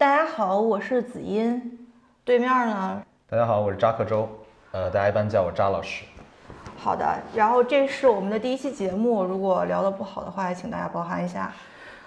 [0.00, 1.78] 大家好，我是子音，
[2.24, 3.02] 对面呢？
[3.28, 4.26] 大家好，我是扎克周，
[4.72, 6.06] 呃，大家一般叫我扎老师。
[6.78, 11.52] 好的，然后这是我们的第一期节目，如果聊得不好的话，也请大家包涵一下。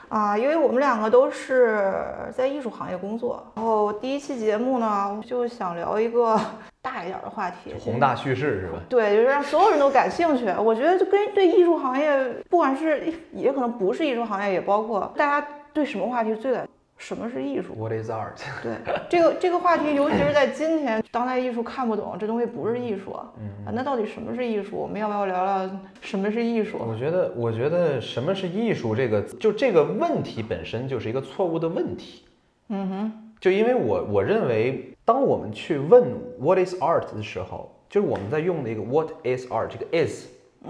[0.09, 2.03] 啊，因为我们两个都是
[2.35, 6.35] 在艺术行业工作，然后第一期节目呢，就想聊一个
[6.81, 8.79] 大一点的话题，宏大叙事是吧？
[8.89, 10.51] 对，就是让所有人都感兴趣。
[10.57, 16.67] 我觉得就跟对艺术行业，不管是也可能不是艺术行业，也包括大家对什么话题最感。
[17.03, 18.39] 什么是艺术？What is art？
[18.63, 18.77] 对
[19.09, 23.13] 这个这个话题，尤其是在今天，当代艺术看不懂，这东西不是艺术。
[23.37, 24.77] 嗯啊，那到底什么是艺术？
[24.77, 25.69] 我们要不要聊聊
[25.99, 26.77] 什么是艺术？
[26.79, 32.23] 我觉得，我觉得什么是艺术，这个就这个问题本身就是一个错误的问题。
[32.69, 36.05] 嗯哼，就因为我我认为，当我们去问
[36.39, 40.27] What is art 的时候，就是我们在用的一个 What is art 这个 is，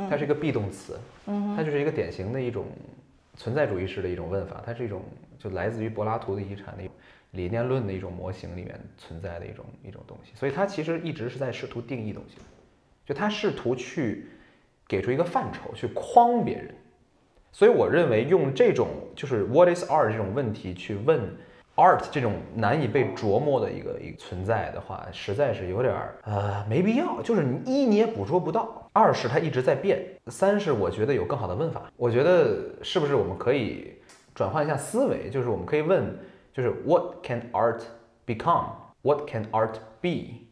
[0.09, 2.65] 它是一个 be 动词，嗯它就是一个典型的一种
[3.38, 4.99] 存在主义式的一种问法，它是一种。
[5.43, 6.95] 就来自于柏拉图的遗产的一种
[7.31, 12.37] 理念论的一种模型里面存在的一种一种东西，所以它其实一直是在试图定义东西，
[13.05, 14.27] 就他试图去
[14.87, 16.73] 给出一个范畴去框别人，
[17.51, 21.20] 所以我认为用这种就是 What is art 这种问题去问
[21.75, 27.20] art 这种难以被琢磨的一个一个存在的话，实在是有点儿呃没必要。
[27.23, 31.91] 就是一你也捕捉不到，二是它一直在变，三是我觉得有更好的问法。
[31.98, 33.91] 我觉得是不是我们可以？
[34.35, 36.17] 转换一下思维，就是我们可以问，
[36.53, 37.81] 就是 What can art
[38.26, 38.65] become?
[39.01, 40.45] What can art be?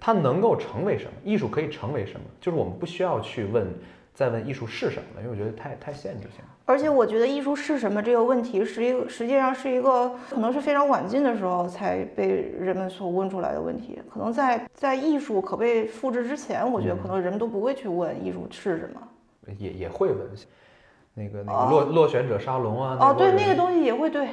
[0.00, 1.12] 它能够成为什么？
[1.24, 2.26] 艺术可以成为什么？
[2.40, 3.66] 就是我们不需要去问，
[4.14, 6.44] 再问艺术是什么了，因为我觉得太太限制性。
[6.64, 13.98] 而且我觉得艺术是什么这个问题，是一个实际上是一个可能是非常晚近的时候才被人们所问出来的问题。
[14.12, 19.00] 可能在在艺术可被复制之前，我觉得可能人们都不会去问艺术是什么，
[19.58, 20.28] 也也会问。
[21.18, 24.28] 那个那个落落选者沙龙啊，哦，对，那个东西也会对，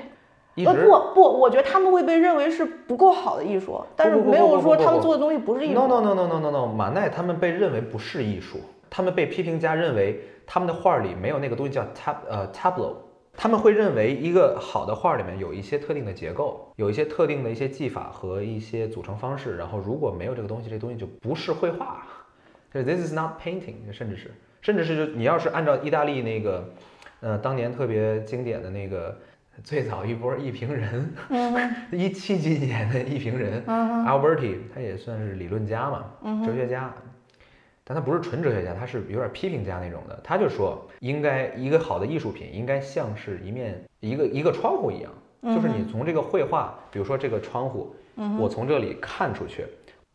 [0.64, 5.80] 呃不不，我觉得他们会被认为是不够好的艺术，但是没有说他们做的东西不是艺术。
[5.80, 8.60] No no no no no no no，马奈他们被认为不是艺术，
[8.90, 12.94] 他们被批评家认为他们的画里没有那个东西叫 tab 呃 tableau，
[13.36, 22.06] 他们会认为一个好的画里面有一些特定的结构，有一些特定的一些技法和一些组成方式，然后如果没有这个东西，这东西就不是绘画，
[22.72, 24.32] 就是 this is not painting，甚至是。
[24.66, 26.68] 甚至是就你要是按照意大利那个，
[27.20, 29.16] 呃，当年特别经典的那个
[29.64, 31.14] 最早一波一评人，
[31.94, 36.06] 一七几年的一评人，Alberti，他也算是理论家嘛，
[36.44, 36.92] 哲学家，
[37.84, 40.20] 但他不是纯哲学家，他是有点批评家那种的。
[40.24, 45.12] 他就说，应该一个好的艺术品应该像是一面一个一个窗户一样，
[45.44, 47.96] 就是你从这个绘画，比如说这个窗户，
[48.40, 49.64] 我从这里看出去。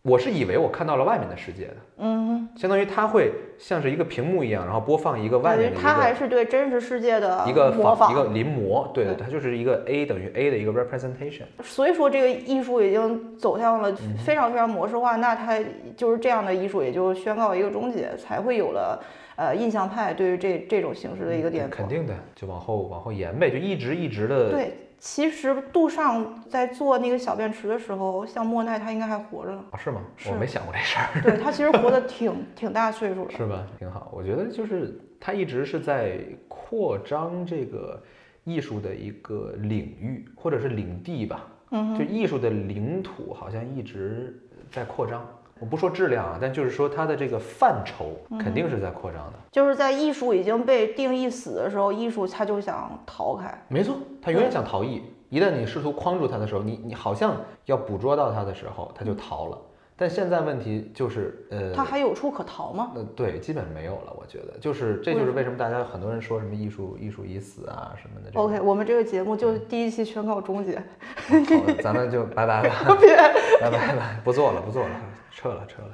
[0.03, 5.79] 我是以为我看到了外面的世界的，嗯，相当于它会像是一个屏幕一样，然后播放一个外面的。
[5.79, 11.43] 它还是对真实世界的一个模仿，一个临摹，对对，它就是一个 A 等于 A 的一个 representation。
[11.63, 13.95] 所以说，这个艺术已经走向了
[14.25, 15.61] 非常非常模式化，那它
[15.95, 18.99] 就是这样的艺术也就宣告一个终结，才会有了
[19.37, 21.71] 呃印象派对于这这种形式的一个颠覆。
[21.71, 24.51] 肯定的，就往后往后延呗，就一直一直的。
[24.51, 24.73] 对。
[25.01, 29.65] 其实杜尚在做那个小便池的时候，像莫奈他应该还活着呢。
[29.71, 30.03] 啊，是吗？
[30.31, 31.23] 我没想过这事儿。
[31.23, 33.31] 对他其实活得 挺挺大岁数的。
[33.31, 33.67] 是吧？
[33.79, 34.11] 挺好。
[34.13, 38.01] 我觉得就是他一直是在扩张这个
[38.45, 41.47] 艺术的一个领域或者是领地吧。
[41.71, 41.99] 嗯。
[41.99, 44.39] 就艺术的领土好像一直
[44.71, 45.27] 在扩张。
[45.61, 49.39] 我不说质量啊，但就是说它的这个范畴肯定是在扩张的。
[49.53, 53.63] 就是在艺术已经被定义死的时候，艺术它就想逃开。
[53.69, 55.03] 没错，它永远想逃逸。
[55.29, 59.59] 一旦你试图框住它的时候，你你好像要捕捉到它的时候，它就逃了。
[59.97, 62.93] 但现在问题就是，呃，它还有处可逃吗？
[62.95, 64.17] 呃，对，基本没有了。
[64.19, 68.41] 我觉得，就是这就是为什么大家很多人说什么艺术艺术已死啊什么的。
[68.41, 70.79] OK，我们这个节目就第一期宣告终结。
[70.79, 72.97] 好，咱们就拜拜吧。
[72.99, 73.15] 别，
[73.61, 74.91] 拜拜拜，不做了不做了，
[75.31, 75.89] 撤了撤了。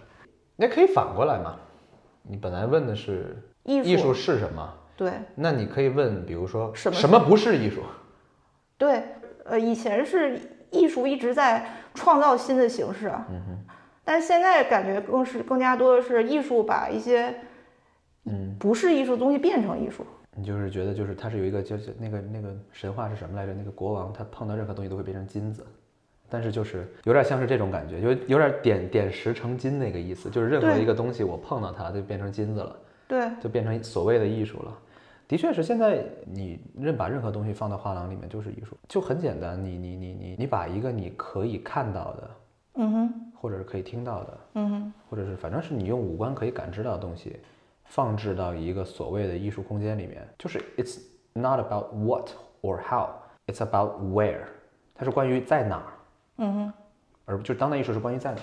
[0.56, 1.56] 那可以反过来嘛？
[2.22, 4.74] 你本来问的是艺术是什么？
[4.96, 5.12] 对。
[5.34, 7.82] 那你可以问，比如说什么什么不是艺术？
[8.78, 9.04] 对，
[9.44, 10.40] 呃，以前是
[10.70, 13.08] 艺术一直在创造新的形式。
[13.08, 13.64] 嗯哼。
[14.04, 17.34] 但现在感觉更是更加多的是艺术把一些，
[18.24, 20.06] 嗯，不是艺术的东西变成艺术。
[20.38, 23.54] 你就是觉得就是它是有一个就是那个那个神话是什么来着？
[23.54, 25.66] 那个国王他碰到任何东西都会变成金子，
[26.28, 32.76] 但是就是有点像是这种感觉，有有点点点石成金那个意思，就是任何一个东西我碰到它就变成金子了，
[33.08, 34.76] 对，就变成所谓的艺术了。
[35.28, 42.30] 的确是现在你任把任何东西放到画廊里面就是艺术，就很简单，你你你你你把一个你可以看到的。
[42.78, 47.40] 嗯哼，或者是可以听到的，嗯哼，或者是反正是你用五官可以感知到的东西，
[47.86, 51.00] 放置到一个所谓的艺术空间里面，就是 it's
[51.32, 52.28] not about what
[52.60, 53.08] or how,
[53.46, 54.42] it's about where，
[54.94, 55.86] 它是关于在哪儿，
[56.38, 56.72] 嗯哼，
[57.24, 58.40] 而就是当代艺术是关于在哪，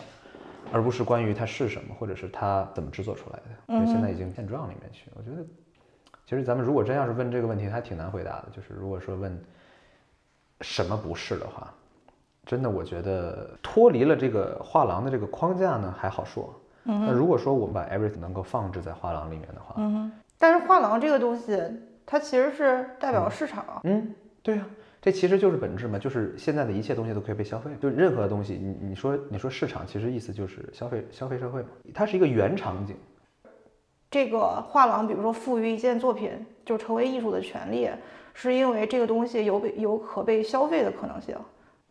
[0.72, 3.74] 而不是关于它是什么，或者是它怎么制作出来的。
[3.74, 5.45] 因为现在已经现状里面去，我觉得，
[6.25, 8.45] 其实咱们如果真要是问这个问题，还挺难回答的。
[8.51, 9.40] 就是如果说问
[10.62, 11.74] 什么不是的话，
[12.45, 16.54] 真的我觉得脱离了这个画廊的这个框架呢还好说。
[16.86, 20.12] 那如果说我们把 everything 能够放置在画廊里面的话，嗯。
[20.38, 21.57] 但是画廊这个东西，
[22.06, 23.80] 它其实是代表市场。
[23.86, 24.66] 嗯，对呀、
[25.04, 32.96] 这其实就是本质嘛，就是现在的一切东西都可以被消费，就任何东西，你你说你说市场，其实意思就是消费消费社会嘛，它是一个原场景。
[34.10, 36.32] 这个画廊，比如说赋予一件作品
[36.64, 37.90] 就成为艺术的权利，
[38.34, 41.36] 是因为这个东西有被有可被消费的可能性。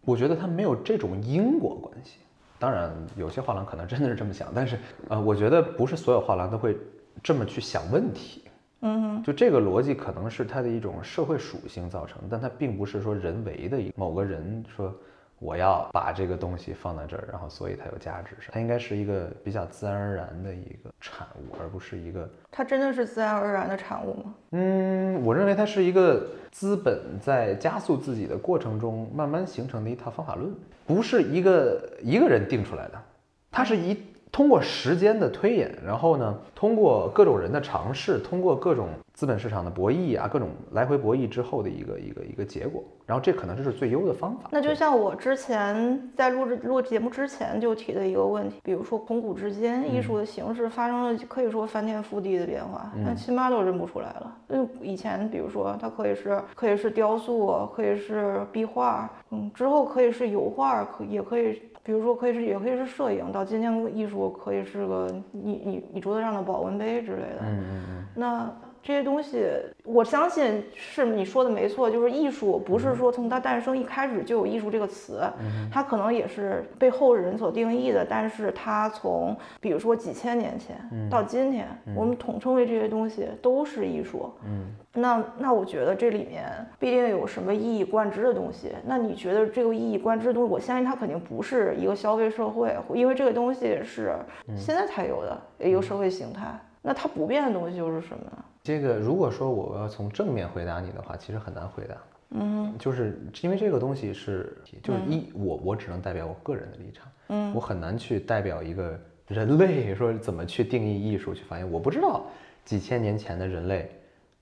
[0.06, 2.20] 我觉得它没有这种因果关系。
[2.58, 6.79] 当然，有些画廊可能真的是这么想，但是呃，我觉得不是所有画廊都会
[7.23, 8.44] 这么去想问题。
[8.82, 14.94] 嗯就这个逻辑可能是它的一种社会属性造成，但它并不是说人为的一某个人说
[15.38, 18.37] 我要把这个东西放在这儿，然后所以它有价值。
[18.52, 24.34] 它应该是一个比较自然而然的一个产物，而不是一个它真的是自然而然的产物吗？
[24.50, 30.52] 嗯，我认为它是一个资本在加速自己的过程中慢慢形成的一套方法论，
[30.87, 33.02] 不是一个一个人定出来的，
[33.50, 33.96] 它是一
[34.32, 44.49] 通过时间的推演，然后呢，通过各种人的尝试，通过各种资本市场的博弈啊，各种来回博弈之后的一个一个一个结果，然后这可能就是最优的方法。
[44.50, 54.37] 那就像我之前在录制录节目之前就提的一个问题，比如说从古至今，艺术的形式发生了可以说翻天覆地的变化，那亲妈都认不出来了。
[54.49, 61.61] 嗯，以前比如说它可以是可以是雕塑，可以是壁画，嗯，之后可以是油画，可也可以。
[61.84, 67.38] 比如说，可以是也可以是摄影，到今天艺术可以是个你你你桌子上的保温杯之类的。
[67.43, 69.46] 嗯嗯嗯，那这些东西，
[69.84, 75.23] 我相信是你说的没错，就是艺术不是说从它诞生一开始就有艺术这个词，
[75.70, 80.76] 它可能也是被后人所定义的，但是它从比如说几千年前
[81.08, 84.29] 到今天，我们统称为这些东西都是艺术。
[84.44, 86.44] 嗯，那那我觉得这里面
[86.81, 88.73] 必定有什么一以贯之的东西。
[88.84, 94.17] 那你觉得这个一以贯之的东西，我相信它肯定不是一个消费社会，因为这个东西是
[94.56, 96.49] 现在才有的一个社会形态。
[96.84, 98.44] 那它不变的东西又是什么呢？
[98.62, 101.97] 这个如果说我要从正面回答你的话，其实很难回答。
[102.35, 108.99] 嗯就是因为这个东西是，就是一我我只能代表我个人的立场，嗯我很难去代表一个
[109.29, 112.25] 人类说怎么去定义艺术，去发现我不知道
[112.64, 113.91] 几千年前的人类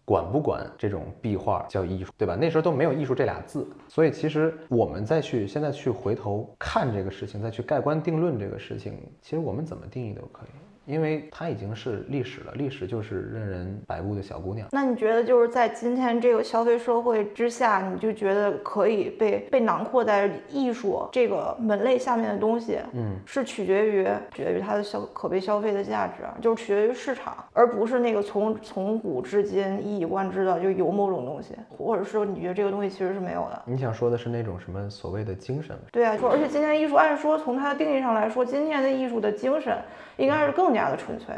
[0.05, 2.37] 管不管这种壁画叫艺术，对吧？
[2.37, 10.50] 那时候都没有艺术这俩字，所以其实我们再去现在去回头看这个事情，再去盖棺定论这个事情，其实我们怎么定义都可以。
[10.90, 14.66] 因为它已经是历史了，历史就是任人摆布的小姑娘。
[14.72, 33.62] 那你觉得就是在今天这个消费社会之下，你就觉得可以被被囊括在艺术这个门类下面的东西，嗯，是取决于取决于它的消可被消费的价值，就是取决于市场，而不是那个从从古至今一以贯之的就有某种东西，或者说你觉得这个东西其实是没有的。
[33.64, 35.76] 你想说的是那种什么所谓的精神？
[35.92, 39.76] 对啊，说而且今天艺术按说从它的定义上来说，今天的艺术的精神
[40.20, 41.34] 应该是更加的纯粹。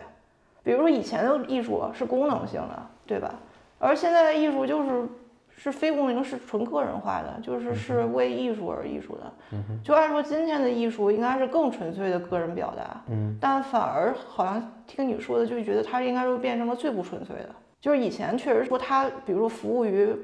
[0.62, 3.34] 比如说以前的艺术是功能性的，对吧？
[3.78, 5.08] 而现在的艺术就是
[5.56, 9.58] 是非功能，是纯个人化的，就是是为艺术而艺术的。
[9.82, 17.48] 就按说今天的艺术应该是更纯粹的个人表达，嗯，但反而好像听你说的，就觉得它应该是变成了最不纯粹的。
[17.80, 20.16] 就是以前确实说它，比如说服务于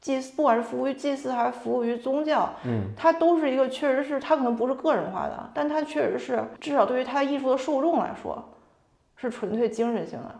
[0.00, 8.42] 祭祀，不管是服务于祭祀还是服务于宗教，嗯，它都是一个确实是它可能不是个人化的，但它确实是至少对于它艺术的受众来说，
[9.16, 10.34] 是纯粹精神性的。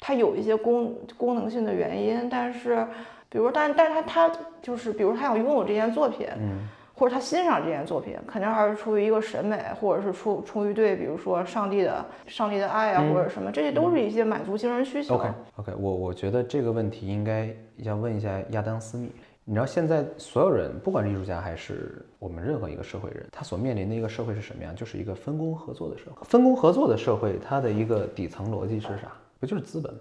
[0.00, 2.86] 它有一些功功能性的原因，但是
[3.28, 6.68] 比如但但是它它就是比如他想拥有这件作品，嗯，
[6.98, 15.14] 或者他欣赏这件作品，肯定还是出于一个审美，或者是出出于对比如说上帝的上帝的爱啊，嗯或者什么，这些都是一些满足精神需求。
[15.14, 19.08] OK OK，我我觉得这个问题应该要问一下亚当斯密。
[19.44, 24.76] 你知道现在所有人，不管是艺术家还是我们任何一个社会人，他所面临的一个社会是什么样？
[24.76, 26.16] 就是一个分工合作的社会。
[26.24, 29.10] 分工合作的社会，它的一个底层逻辑是啥？
[29.40, 30.00] 不就是资本吗？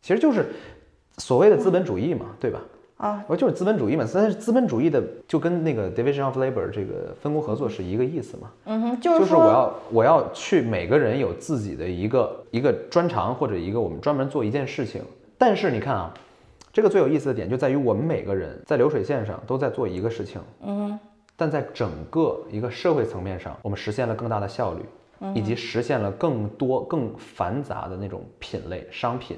[0.00, 0.46] 其实就是
[1.18, 2.60] 所谓的资本主义嘛，对吧？
[2.98, 4.04] 啊，我就是资本主义嘛。
[4.12, 8.50] 但是资本主义的就跟那个 division of labor 这个分工合作是一个意思嘛。
[8.66, 15.00] 嗯哼，就就是我要我要去每个人有自己的一个一个专长或者一个我们专门做一件事情，
[15.38, 16.12] 但是你看啊，
[16.72, 20.98] 这个最有意思的点就在于我们每个人在流水线上都在做一个事情，嗯
[21.36, 29.36] 但在整个一个社会层面上，我们实现了更大的效率，以及实现了更多更繁杂的那种品类商品，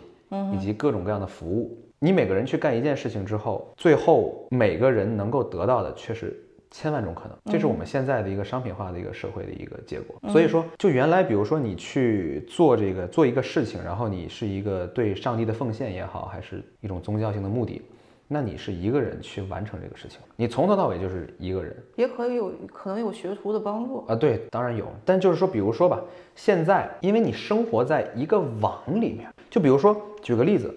[0.55, 1.77] 以及各种各样的服务。
[2.03, 6.35] 你每个人去干一件事情之后，最后每个人能够得到的却是
[6.71, 10.17] 千万种可能，这是我们现在的一个商品化的一个社会的一个结果。
[10.31, 17.83] 所以说，就原来比如说你去做这个做一个事情，然后你是一个对上帝的奉献也好，还是一种宗教性的目的，
[18.27, 21.77] 那你是一个人去完成这个事情，你从头到尾就是一个人。
[21.97, 24.07] 也可以有可能有学徒的帮助。
[24.09, 26.01] 啊，对，当然有，但就是说，比如说吧，
[26.35, 30.75] 现在因为你生活在一个网里面，就比如说举个例子，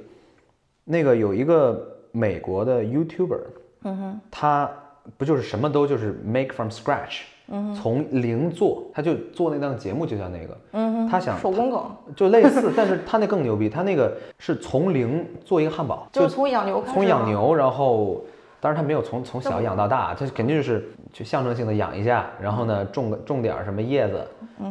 [0.84, 3.40] 那个有一个美国的 YouTuber，
[3.84, 4.70] 嗯哼，他
[5.18, 11.84] 不就是什么都就是 make from scratch，嗯从零做，他就做那档节目就叫那个，嗯哼，他想手工梗，
[12.16, 16.94] 就类似，但是他那更牛逼，他那个是从零做一个汉堡，就是从养牛开始。
[16.94, 17.26] 从养。
[17.26, 18.24] 牛，然后
[18.60, 24.26] 当然他没有从从小养到大，他肯定就是就象征性的养一下，然后呢种个种点什么叶子，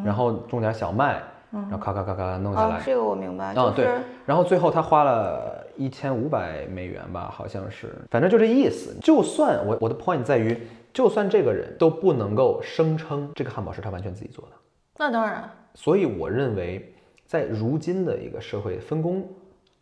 [0.05, 8.97] 然后种点小麦，然后咔咔咔咔弄下来，，啊这个我明白，嗯对就是然后最后他花了一千五百美元吧，好像是，反正就这意思。
[9.03, 10.57] 就算我我的 point 在于，
[10.93, 14.53] 就算这个人都不能够声称这个汉堡是他完全自己做的，
[14.99, 16.95] 那当然，所以我认为，
[17.27, 19.29] 在如今的一个社会分工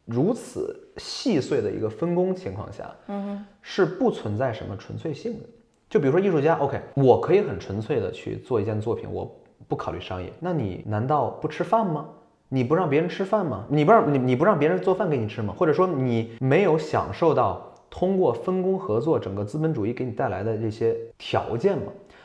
[0.07, 5.47] 如此细碎的一个分工情况下，嗯是不存在什么纯粹性的。
[5.89, 9.25] 就比如说艺术家，OK，我可以很纯粹的去做一件作品，我
[9.71, 10.31] 不考虑商业。
[10.41, 12.07] 那你难道不吃饭吗？
[12.49, 13.65] 你不让别人吃饭吗？
[13.69, 15.55] 你不让你你不让别人做饭给你吃吗？
[15.57, 21.85] 或者说你没有享受到通过分工合作，整个资本主义给你带来的这些条件吗？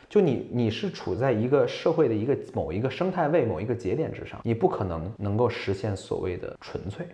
[0.10, 7.06] 就你你是处在一个社会的一个某一个生态位、某一个节点之上，你不可能能够实现所谓的纯粹。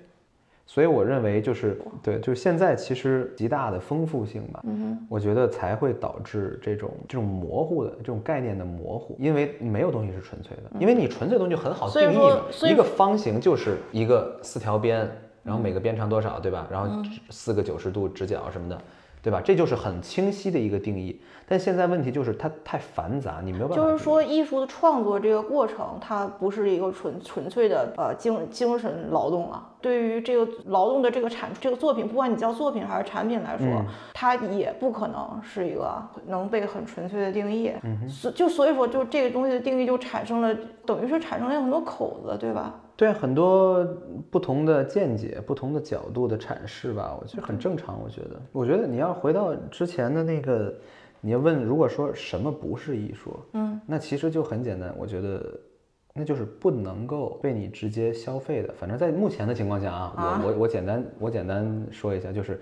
[0.65, 15.09] 所以我认为就是对，就是现在其实极大的丰富性吧，嗯我觉得才会导致这种这种模糊的这种概念的模糊，因为没有东西是纯粹的，因为你纯粹的东西就很好定义嘛，所以一个方形就是一个四条边，
[15.43, 16.65] 然后每个边长多少，对吧？
[16.71, 18.81] 然后四个九十度直角什么的，
[19.21, 19.41] 对吧？
[19.43, 21.19] 这就是很清晰的一个定义。
[21.51, 23.83] 但现在问题就是它太繁杂，你没有办法。
[23.83, 29.61] 就是说，艺术的创作这个过程，它不是一个纯纯粹的呃精精神劳动了。
[29.81, 37.73] 对于这个劳动的这个产出，这个作品，不管你叫作品还是产品来说，嗯它也不可能是一个能被很纯粹的定义。
[37.83, 40.55] 嗯所就所以说，就这个东西的定义就产生了，
[40.85, 42.79] 等于是产生了很多口子，对吧？
[42.95, 43.85] 对很多
[44.29, 47.99] 不同的见解、不同的角度的阐释吧，我觉得很正常。
[48.01, 50.71] 我觉得，我觉得你要回到之前的那个，
[51.21, 55.59] 你要问，如果说什么不是艺术，嗯，那其实就很简单，我觉得
[56.13, 58.73] 那就是不能够被你直接消费的。
[58.73, 62.59] 反正在目前的情况下啊，啊我我我简单我简单说一下，就是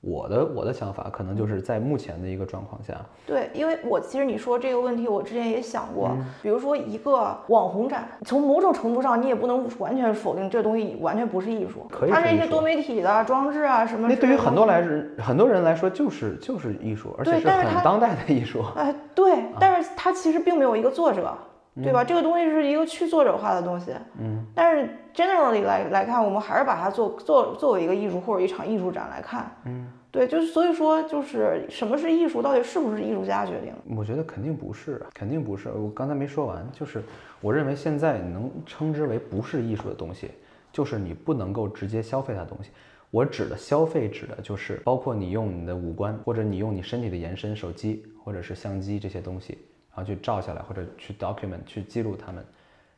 [0.00, 2.94] 我的我的想法，可能就是在目前的一个状况下，
[3.26, 14.06] 对，因为我其实你说这个问题，我之前也想过，比如说一个网红展，从某种程度上，你也不能完全否定这东西完全不是艺术，它是一些多媒体的装置啊什么。
[14.06, 18.62] 那对于很多来人很多人来说就是就是艺术，而且是很当代的艺术。
[18.76, 21.36] 哎，对，但是它其实并没有一个作者，
[21.82, 22.02] 对吧？
[22.04, 23.92] 这个东西是一个去作者化的东西。
[24.18, 29.50] 嗯，但是 generally 来来看，我们还是把它做做作为一个艺术或者一场艺术展来看。
[29.64, 33.96] 嗯，对，就是所以说，就是什么是艺术，到底是不是艺术家决定的？
[33.96, 35.68] 我觉得肯定不是，肯定不是。
[35.70, 37.02] 我刚才没说完，就是
[37.40, 40.30] 我认为现在能称之为不是艺术的东西，
[40.72, 42.70] 就是你不能够直接消费它的东西。
[43.10, 49.58] 我指的消费，指的就是包括你用你的五官，或者你用你身体的延伸，手机或者是相机这些东西，然
[49.98, 52.44] 后去照下来，或者去 document 去记录它们。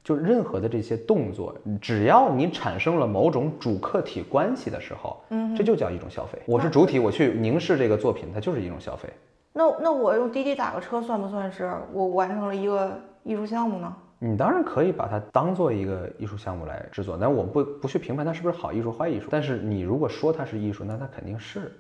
[0.03, 6.39] 就任何的这些动作，只要你产生了某种主客体关系的时候，嗯，这就叫一种消费。
[6.47, 9.11] 我是主体，我去凝视这个作品，它就是一种消费。
[9.53, 13.95] 那那我用滴滴打个车算不算是我完成了一个艺术项目呢？
[14.19, 19.29] 你当然可以把它当做一个艺术项目来制作，但我们不不去评判它是不是好艺术、坏艺术。
[19.31, 21.73] 但是你如果说它是艺术，那它肯定是，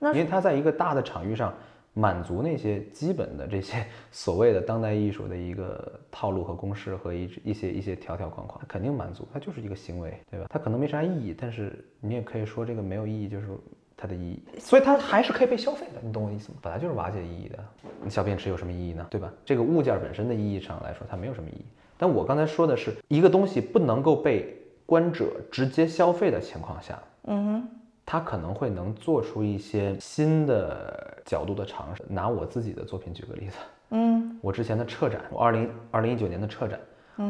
[0.00, 1.54] 那因为它在一个大的场域上
[1.98, 10.46] 满足那些基本的这些 所谓的当代艺术的一个套路和公式和一一些一些条条框框，它肯定满足，它就是一个行为，对吧？
[10.48, 13.48] 它可能没啥意义，但是你也可以说这个没有意义，就是
[13.96, 16.58] 它的意义，所以它还是可以被消费的，你懂我意思吗？
[16.62, 17.58] 本来就是瓦解意义的，
[18.04, 19.04] 你小便池有什么意义呢？
[19.10, 19.32] 对吧？
[19.44, 21.64] 这个物件本身的意义上来说，它没有什么意义。
[21.96, 27.68] 但我刚才说的是一个东西不能够被观者直接消费的情况下，嗯哼，
[28.10, 32.02] 他可能会能做出一些新的角度的尝试。
[32.08, 33.58] 拿我自己的作品举个例子，
[33.90, 36.80] 嗯我之前的撤展，我二零二零一九年的撤展，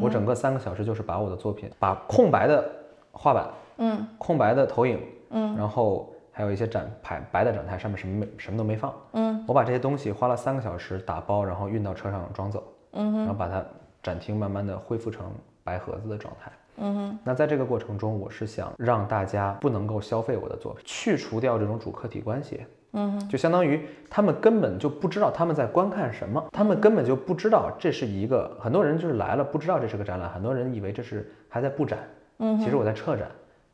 [0.00, 2.64] 我整个三个小时就是把我的作品，把空白的
[3.10, 13.64] 画板、嗯空白的投影，嗯然后还有一些展牌白的展台上面什么没什么都没放，嗯我把这些东西花了三个小时打包，然后运到车上装走，嗯然后把它
[14.00, 15.28] 展厅慢慢的恢复成
[15.64, 16.52] 白盒子的状态。
[16.80, 22.60] 嗯哼，那在这个过程中，我是想让大家不能够消费我的作品，去除掉这种主客体关系，
[22.92, 31.98] 嗯，就相当于他们根本就不知道他们在观看什么，他们根本就不知道这是一个，很多人就是来了不知道这是个展览，很多人以为这是还在布展，
[32.38, 33.28] 嗯，其实我在撤展。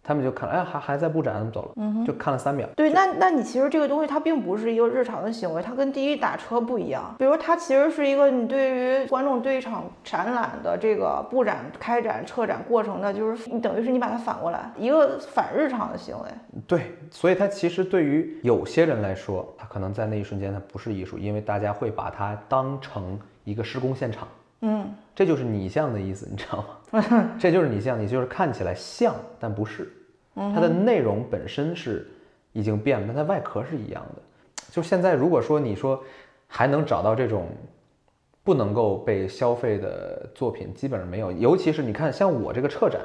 [0.06, 2.68] 他们就看，哎，还还在布展，他们走了，就看了三秒。
[2.76, 7.14] 对，那那你其实这个东西它并不是一个日常的行为，它跟滴滴打车不一样。
[7.18, 16.28] 比如它其实是一个你对于观众对一场展览的这个布展、开展、撤展过程的，就是你等于是你把它反过来，一个反日常的行为。
[16.66, 24.28] 对，所以它其实对于有些人来说，它可能在那一瞬间它不是艺术，因为大家会把它当成一个施工现场。
[24.66, 27.30] 嗯，这就是拟像的意思，你知道吗？
[27.38, 29.92] 这就是拟像，你就是看起来像，但不是。
[30.34, 32.10] 它的内容本身是
[32.52, 34.22] 已经变了，但它外壳是一样的。
[34.72, 36.02] 就现在，如果说你说
[36.48, 37.46] 还能找到这种
[38.42, 41.30] 不能够被消费的作品，基本上没有。
[41.30, 43.00] 尤其是你看，像我这个撤展，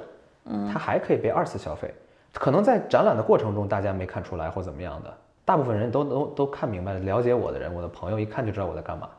[0.72, 1.94] 它还可以被二次消费。
[2.34, 7.00] 可能在展览的过程中，大家没看出来或怎么样的，大部分人都都都看明白了。
[7.00, 9.10] 了解我的人，我的朋友一看就知道我在干嘛。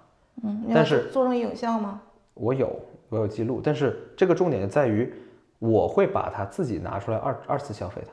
[0.42, 2.00] 嗯，但是做成影像吗？
[2.34, 3.60] 我有，我有记录。
[3.62, 5.12] 但是这个重点在于。
[5.60, 8.08] 我会把它自己拿出来二二次消费的，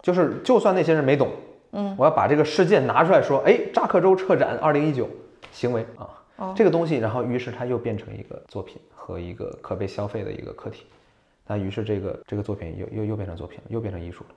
[0.00, 1.32] 就是就算那些人没懂，
[1.72, 5.10] 嗯，我要把这个事件拿出来说，哎，扎克州车展二零一九
[5.50, 5.84] 行为
[6.36, 10.86] 啊，这个东西，然后于是它又变成一个作品和一个可被消费的一个客体，
[11.48, 14.30] 那于是这个这个作品又又又变成作品了，又变成艺术了，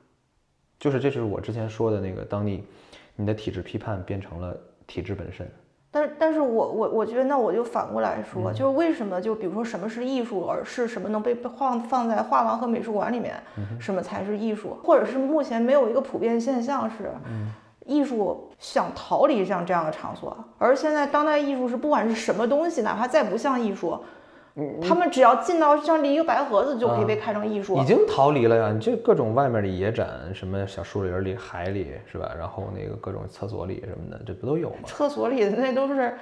[0.80, 2.64] 就是这就是我之前说的那个，当你
[3.16, 5.48] 你的体制批判变成了体制本身。
[5.96, 13.42] 但但是我我我觉得那我就反过来说，就是为什么就比如说什么是艺术，而是什么能被放放在画廊和美术馆里面，
[13.80, 17.14] 什么才是艺术，或者是目前没有一个普遍现象是，
[17.86, 23.98] 艺术想逃离像这样的场所，而现在当代艺术是不管是什么东西，哪怕再不像艺术。
[24.82, 28.72] 他们只要进到像离一个白盒子就可以被看成艺术，已经逃离了呀！
[28.72, 32.32] 你这各种外面的野展，什么小树林里、海里，是吧？
[32.38, 34.76] 然后那个各种厕所里什么的，这不都有吗？
[34.86, 36.14] 厕所里的那都是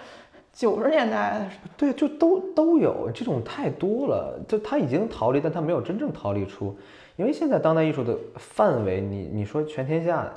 [0.52, 1.46] 九十年代的，
[1.78, 4.40] 对，就都都有这种太多了。
[4.48, 6.76] 就他已经逃离，但他没有真正逃离出，
[7.16, 10.28] 因为现在当代艺术的范围，你你说全天下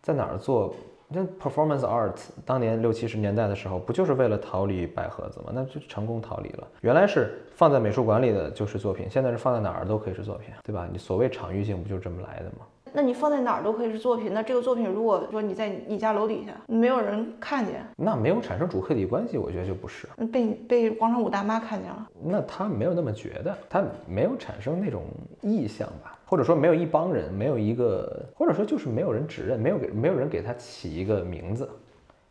[0.00, 0.74] 在哪儿做？
[1.14, 5.52] 那 performance art 当年六七十年代的时候，不就是为了逃离白盒子吗？
[5.52, 6.66] 那就成功逃离了。
[6.80, 10.88] 原来是放在美术馆里的就是作品，现在是放在哪儿都可以是作品，对吧？
[10.90, 12.66] 你所谓场域性不就是这么来的吗？
[12.94, 14.34] 那你放在哪儿都可以是作品。
[14.34, 20.06] 那这个作品如果说你在你家楼底下，没有人看见，那没有产生主客体关系，我觉得就不是。
[20.30, 25.04] 被被广场舞大妈看见了，那他没有那么觉得，他没有产生那种
[25.40, 26.11] 意向吧？
[26.32, 31.68] 或者说没有一帮人，没有一个，或者说就是没有人指认，没有给没有人给他起一个名字，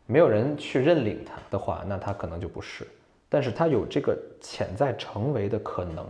[0.06, 2.84] 没有人去认领他的话，那他可能就不是。
[3.28, 6.04] 但是他有这个潜在成为的可能。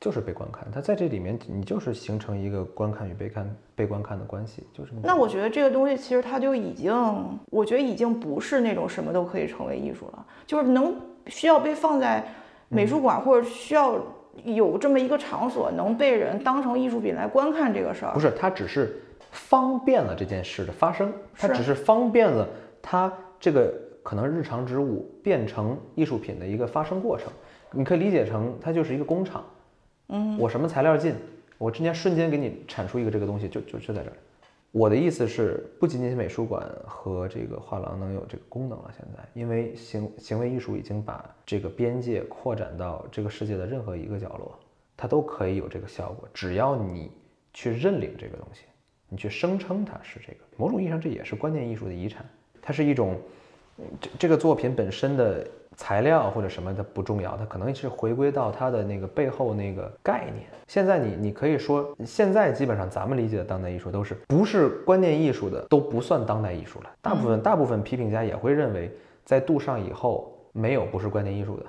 [0.00, 6.94] 就是被观看，他在这里面，你就是形成一个观看与被看、被观看的关系，就是那我觉得这个东西其实它就已经，
[7.50, 10.94] 我觉得已经不是那种什么都可以成为艺术了，就是能
[11.26, 12.24] 需要被放在
[12.68, 14.00] 美术馆或者需要
[14.44, 18.12] 有这么一个场所能被人当成艺术品来观看这个事儿。
[18.12, 22.48] 不是，它只是方便了这件事的发生，它只是方便了
[22.80, 23.72] 它这个
[24.02, 27.30] 可能日常之物变成艺术品的一个发生过程。
[27.72, 29.44] 你可以理解成它就是一个工厂。
[30.08, 31.14] 嗯，我什么材料进，
[31.58, 34.16] 我今天瞬间给你产出一个这个东西，就就就在这儿。
[34.70, 44.58] 我的意思是，不仅仅是美术馆和这个画廊能有这个功能了，现在，因为行行为艺术已经把这个边界扩展到这个世界的任何一个角落，
[44.96, 46.28] 它都可以有这个效果。
[46.34, 47.10] 只要你
[47.52, 48.62] 去认领这个东西，
[49.08, 52.24] 你去声称它是这个，某种意义上这也是观念艺术的遗产，
[52.60, 53.18] 它是一种
[54.00, 55.46] 这这个作品本身的。
[55.78, 60.44] 材料或者什么的不重要，它可能是回归到它的那个背后那个概念。
[60.66, 66.90] 现在你你可以说，现在基本上咱们理解的当代艺术都是不是观念艺术的都不算当代艺术了。
[67.00, 68.90] 大部分大部分批评家也会认为，
[69.24, 71.66] 在杜尚以后没有不是观念艺术的。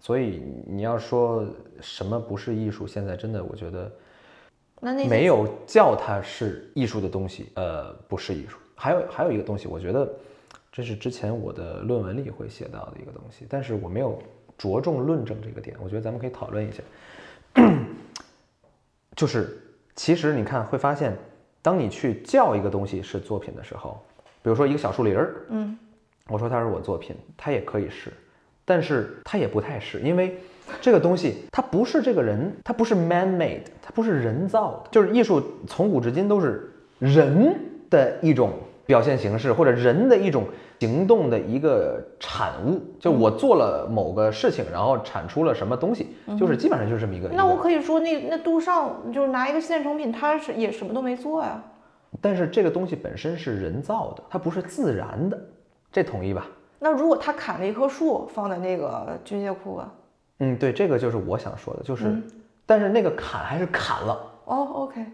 [0.00, 1.42] 所以你要说
[1.80, 3.90] 什么不是艺术，现在真的我觉得，
[4.80, 8.58] 那没有叫它是艺术的东西，呃，不是艺术。
[8.74, 10.06] 还有还有一个东西，我觉得。
[10.80, 14.18] 这是之前我的论文里会写到的一个东西，但是我没有
[14.56, 15.76] 着重论证这个点。
[15.78, 16.82] 我觉得咱们可以讨论一下，
[19.14, 19.60] 就是
[19.94, 21.14] 其实你看会发现，
[21.60, 24.02] 当你去叫一个东西是作品的时候，
[24.42, 25.78] 比如说一个小树林儿，嗯，
[26.28, 28.10] 我说它是我作品，它也可以是，
[28.64, 30.38] 但是它也不太是，因为
[30.80, 37.54] 这个东西它不是这个人，它不是 man made，它不是人造的，就是艺术从古至今都是人
[37.90, 38.54] 的一种。
[38.90, 40.48] 表现形式或者人的一种
[40.80, 47.28] 行动的一个产物，就我做了某个事情，然后产出了什么东西，就是基本上就是这么一个。
[47.28, 51.62] 那我可以说，那那杜尚就是拿一个现成品，他是也什么都没做呀。
[52.20, 55.38] 但是这个东西本身是人造的，它不是自然的，
[55.92, 56.48] 这同意吧？
[56.80, 59.92] 那如果他砍了一棵树放在那个军械库啊？
[60.40, 62.20] 嗯，对，这个就是我想说的，就是，
[62.66, 65.06] 但是那个砍还是砍了，哦，OK，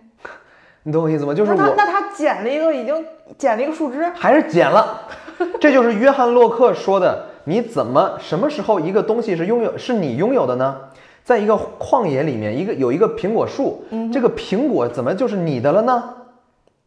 [0.86, 1.34] 你懂我意思吗？
[1.34, 3.04] 就是我那他剪了一个已经
[3.36, 5.02] 剪了一个树枝，还是剪了，
[5.60, 10.80] 这就是约翰洛克说的，你怎么什么时候一个东西是拥有是你拥有的呢？
[11.24, 16.14] 在一个旷野里面，一个有一个苹果树，这个苹果怎么就是你的了呢？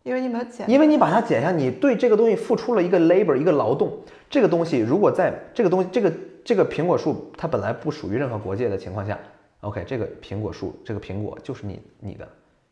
[0.04, 0.70] 因为你把它剪。
[0.70, 3.92] 因为你把它剪下，你对这个东西付出了一个 labor，一个劳动。
[4.30, 6.14] 这个东西如果在这个东西这个
[6.46, 9.20] 这个苹果树它本来不属于任何国界的情况下
[9.60, 12.26] ，OK，这个苹果树这个苹果就是你你的，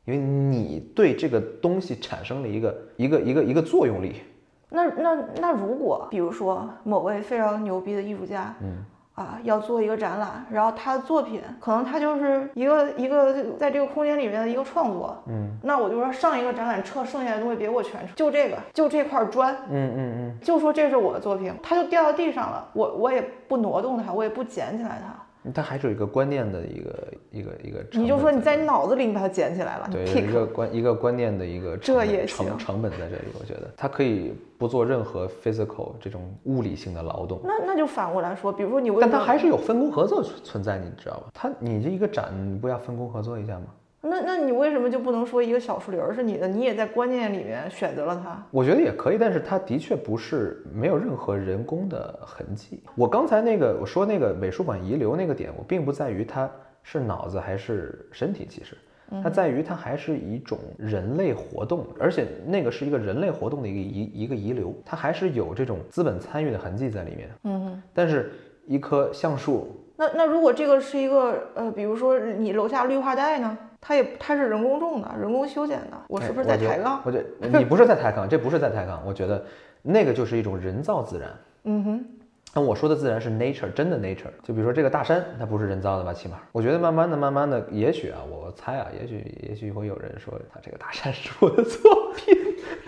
[0.08, 4.22] 因为你对这个东西产生了一个一个一个一个作用力。
[4.70, 8.84] 那那那如果比如说某位非常牛逼的艺术家，嗯。
[9.18, 25.27] 啊，要做一个展览，然后他的作品可能他就是一个一个在这个空间里面的一个创作，嗯，那我就说上一个展览撤，剩下的东西别给我全撤，就这个，就这块砖，嗯嗯嗯，就说这是我的作品，它就掉到地上了，我我也不挪动它，我也不捡起来它。
[25.54, 37.40] 它还是有一个观念的一个一个一个，你就说你在你脑子里你把它捡起来了，对，一个观一个观念的一个这也成成本在这里，我觉得它可以不做任何 physical 这种物理性的劳动。
[37.44, 41.28] 那那就反过来说，比如说你，但它还是有分工合作存在，你知道吧？
[41.34, 43.66] 它你这一个展不要分工合作一下吗？
[44.10, 46.48] 那那你为什么就不能说一个小树林是你的？
[46.48, 48.44] 你也在观念里面选择了它？
[48.52, 52.82] 我觉得也可以，但是它的确不是没有任何人工的痕迹。
[52.96, 56.50] 我刚才那个我说那个美术馆遗留那个点，我并不在于它
[56.84, 58.78] 是脑子还是身体，其实
[59.24, 67.30] 它在于它还是一种人类活动，而且那个是一个人类活动的一个遗一个遗留，它还是有这种资本参与的痕迹在里面。
[67.44, 68.32] 嗯，但是
[68.66, 73.58] 一棵橡树，那那如果这个是一个呃，比如说你楼下绿化带呢？
[73.80, 75.98] 它也它是人工种的，人工修剪的。
[76.08, 77.02] 我是不是在抬杠？
[77.06, 79.02] 我觉 得你不是在抬杠，这不是在抬杠。
[79.06, 79.44] 我觉得
[79.82, 81.30] 那个就是一种人造自然。
[81.64, 82.06] 嗯哼。
[82.54, 84.32] 那我说的自然是 nature，真的 nature。
[84.44, 86.12] 就比如说这个大山，它不是人造的吧？
[86.12, 92.36] 起码，我觉得慢慢的、慢慢的，也许啊，我猜啊，也许也许会有人说，他这个大山是我的作品。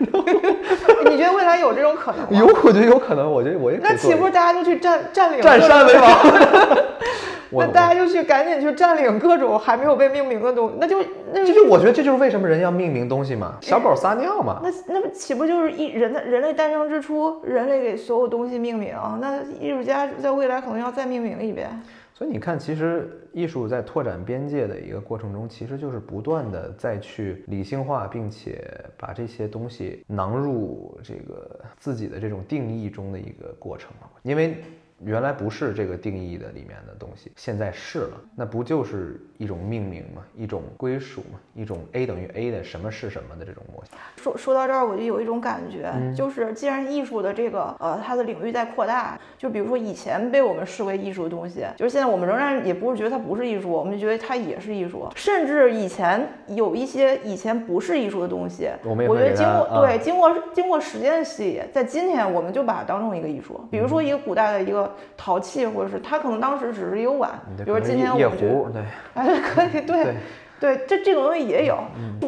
[0.00, 2.28] 你觉得未来有这种可能吗？
[2.30, 3.30] 有，我觉得有可能。
[3.30, 5.40] 我觉得我也那岂不是大家都去占占领？
[5.40, 6.10] 占山为王。
[7.52, 14.60] 那大家就去赶紧去占领各种还没有被命名的东西，那就那就我觉得这就是为什么人要命名东西嘛，小狗撒尿嘛。
[14.62, 18.94] 那那不岂不就是一人的人类诞生之初，人类给所有东西命名？
[19.20, 21.68] 那艺术家在未来可能要再命名一遍。
[22.14, 28.62] 所以你看，其实艺术在拓展边界的一个过程中，其实就是不断的再去理性化，并且
[28.98, 33.90] 把这些东西囊入这个自己的这种定义中的一个过程，
[34.22, 34.62] 因为。
[35.02, 40.20] 原来不是这个定义的里面的东西，现在是了，那不就是一种命名嘛？
[40.36, 41.40] 一种归属嘛？
[41.54, 43.94] 一种 A 等于 A 的什么是什么的这种模型。
[44.16, 55.08] 说说到这儿，我就有一种感觉，就是既然艺术的这个呃它的领域在扩大，就比如说以前被我们视为艺术的东西，就是现在我们仍然也不是觉得它不是艺术，我们就觉得它也是艺术。
[55.16, 63.58] 甚至以前有一些以前不是艺术的东西，我觉得经过对经过经过时间的洗礼，在今天我们就把它当成一个艺术。
[63.70, 64.94] 比如说一个古代的一个。
[65.16, 68.38] 陶器，或者是它可能当时只是一个碗，比如说今天我们
[68.72, 68.82] 对，
[69.14, 70.14] 哎， 可以，对，
[70.58, 71.78] 对，这这种东西也有。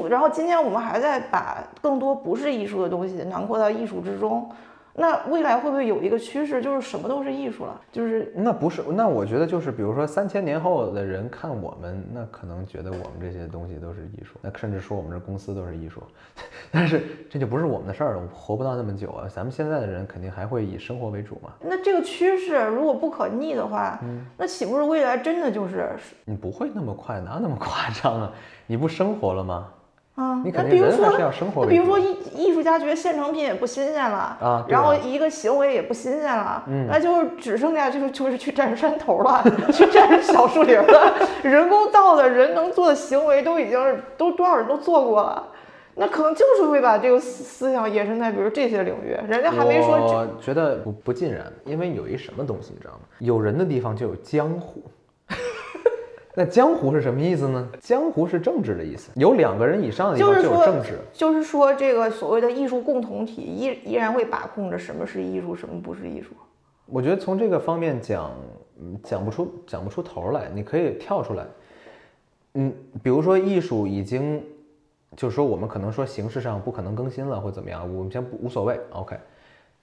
[0.09, 4.49] 然后今天我们还在把更多不是艺术的东西囊括到艺术之中。
[4.95, 7.81] 那未来会不会有一个趋势，就是什么都是艺术了？
[7.91, 16.03] 就是那不是，那我觉得就是，比如说三千年后的人看我们，那可能觉得我们这些东西都是艺术，那甚至说我们这公司都是艺术。
[16.71, 19.27] 但是这就不是我们的事儿了，我活不到那么久啊。
[19.29, 21.53] 咱们现在的人肯定还会以生活为主嘛。
[21.61, 23.99] 那这个趋势如果不可逆的话，
[24.37, 25.91] 那岂不是未来真的就是？
[26.25, 28.33] 你不会那么快，哪有那么夸张啊？
[28.67, 29.69] 你不生活了吗？
[30.23, 31.65] 啊，你肯定人还是要生活。
[31.65, 41.15] 那比如说艺艺术家觉得现成品也不新鲜了啊，然后一个行为也不新鲜了，那就只剩下就是就是去占山头了， 去占小树林了。
[41.43, 43.79] 人工造的人能做的行为都已经
[44.17, 45.43] 都多少人都做过了，
[45.97, 49.17] 那可能就是会把这个思思想延伸在比如这些领域。
[49.29, 49.97] 人家还没说。
[49.99, 53.01] 我觉得不不尽然，因为有一什么东西你知道吗？
[53.19, 54.83] 有人的地方就有江湖。
[56.35, 57.68] 那江湖是什么意思呢？
[57.79, 60.99] 江湖是政治的意思，有两个人以上的地方就有政治。
[61.12, 66.31] 就是说，这个所谓的艺术共同体依依然会把控着什么是艺术，什么不是艺术。
[66.87, 68.31] 我觉得从这个方面讲，
[69.03, 70.49] 讲不出讲不出头来。
[70.55, 71.45] 你可以跳出来，
[72.55, 74.42] 嗯，比如说艺术已经，
[75.14, 79.14] 就是说我们可能说形式上不可能更新了或怎么样，我们先不无所谓，OK。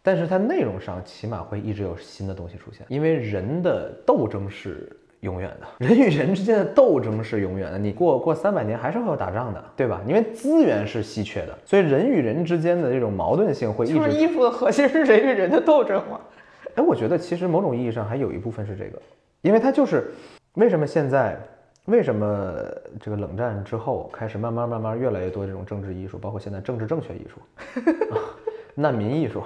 [0.01, 4.91] 但是它内容上起码会一直有新的东西出现，因为人的斗争是。
[5.21, 7.77] 永远的， 人与人之间的斗争是永远的。
[7.77, 10.01] 你过过三百年还是会有打仗的，对吧？
[10.07, 13.95] 因为资源是稀缺的，所以人与人之间的这种矛盾性会一直。
[13.95, 16.19] 就是艺术的核心是人与人的斗争嘛。
[16.75, 19.01] 哎，我觉得其实某种意义上还有一部分是这个，
[19.41, 20.11] 因为它就是
[20.53, 21.37] 为什么现在
[21.85, 22.55] 为什么
[23.01, 27.81] 这个冷战之后开始慢慢慢慢越来越多这种政治艺术，包括现在政治正确艺术、
[28.75, 29.43] 难民艺术，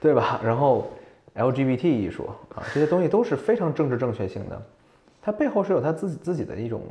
[0.00, 0.40] 对吧？
[0.42, 0.90] 然后
[1.36, 4.62] LGBT 艺术啊，这些东西都是非常政治正确性的，
[5.20, 6.82] 它背后是有它自己自己的一种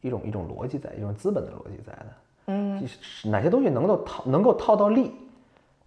[0.00, 2.06] 一种一种逻辑在，一种资本的逻辑在的。
[2.46, 2.82] 嗯，
[3.24, 5.12] 哪些东西能够套能够套到利，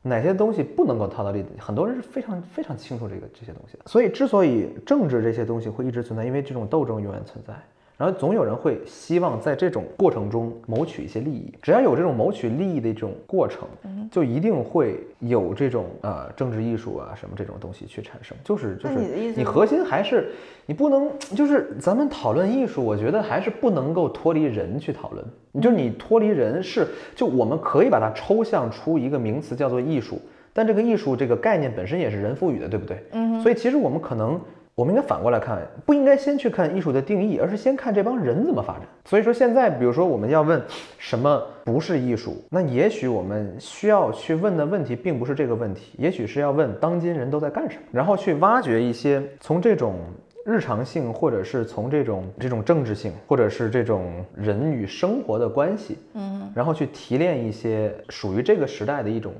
[0.01, 3.83] 哪些东西不能够套到利，很多人是非常非常清楚这个这些东西的。
[3.85, 7.53] 所以，之所以政治这些东西会一直存在，因为这种斗争永远存在。
[7.95, 13.67] 然后总有人会希望在这种过程中谋取一些利益，只要有这种谋取利益的这种过程，
[14.11, 18.35] 就一定会有这种呃政治艺术啊什么这种东西去产生。
[18.43, 20.31] 就是就是你的意思你核心还是
[20.65, 25.23] 你不能就是咱们讨论艺术，我觉得还是不能够脱离人去讨论。
[25.51, 30.19] 你就是你脱离人是就我们可以把它抽象出一个名词叫做艺术，
[30.51, 32.97] 但这个艺术这个概念本身也是人赋予的，对不对？
[33.11, 34.41] 嗯，所以其实我们可能。
[34.75, 38.83] 我们应该反过来看，不应该先去看艺术的定义，而是先看这帮人怎么发展。
[39.05, 40.59] 所以说，现在比如说我们要问
[40.97, 49.99] 什么不是艺术，那也许我们需要去问的问题并不是这个问题，也许是要问当今人都在干什么，然后去挖掘一些从这种
[50.43, 59.33] 日常性，或者是从这种这种政治性，或者是这种人与生活的关系，嗯，然后去提炼一些属于这个时代的一种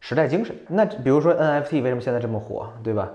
[0.00, 0.52] 时代精神。
[0.66, 3.08] 那比如说 NFT 为什么现在这么火，对吧？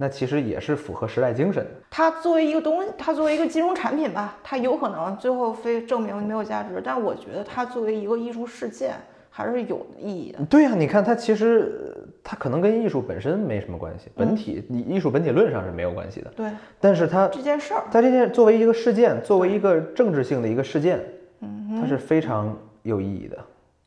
[0.00, 1.70] 那其实也是符合时代精神的。
[1.90, 8.94] 它作为一个东西，它作为一个金融产品吧，它有可能最后非证明没有价值，但我觉得它作为一个艺术事件
[9.28, 10.38] 还是有意义的。
[10.46, 16.30] 对呀、你看它其实呃它可能跟艺术本身没什么关系，本体你艺术本体论上是没有关系的。
[16.36, 16.48] 对
[16.80, 21.04] 但是它这件事儿，在这件作为一个事件，作为一个政治性的一个事件，
[21.40, 23.36] 嗯它是非常有意义的。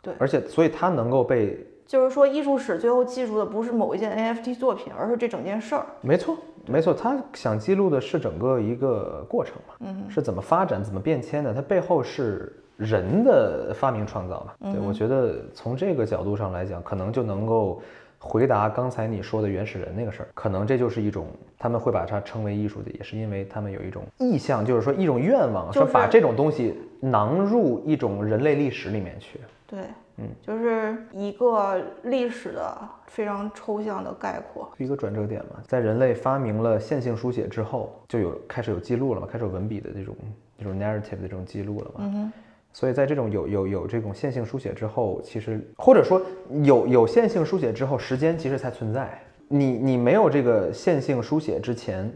[0.01, 5.85] 对而且所以它能够被就是说艺术史最后记住的不是某一件 NFT 作品，而是这整件事儿。
[5.99, 14.71] 没错，没错，他想记录的是整个一个过程嘛，嗯，是怎么发展、怎么变迁的，它背后是人的发明创造嘛。
[14.71, 17.81] 对，我觉得从这个角度上来讲，可能就能够
[18.19, 21.27] 回答刚才你说的原始人那个事儿，可能这就是一种
[21.59, 29.41] 他们会把它称为艺术的，也是因为他们有一种意向，就是说一种愿望，就是说把这种东西囊入一种人类历史里面去。
[29.67, 29.79] 对，
[30.17, 34.71] 嗯，就是一个历史的非常抽象的概括。
[34.77, 40.15] 一个转折点嘛，在人类发明了线性书写之后，就有开始有记录了嘛，开始有文笔的这种
[40.57, 41.99] 这种 narrative 的这种记录了嘛。
[41.99, 42.31] 嗯
[42.73, 46.21] 所以在这种有有有这种线性书写之后，其实或者说
[46.63, 49.21] 有有线性书写之后，时间其实才存在。
[49.49, 52.09] 你你没有这个线性书写之前，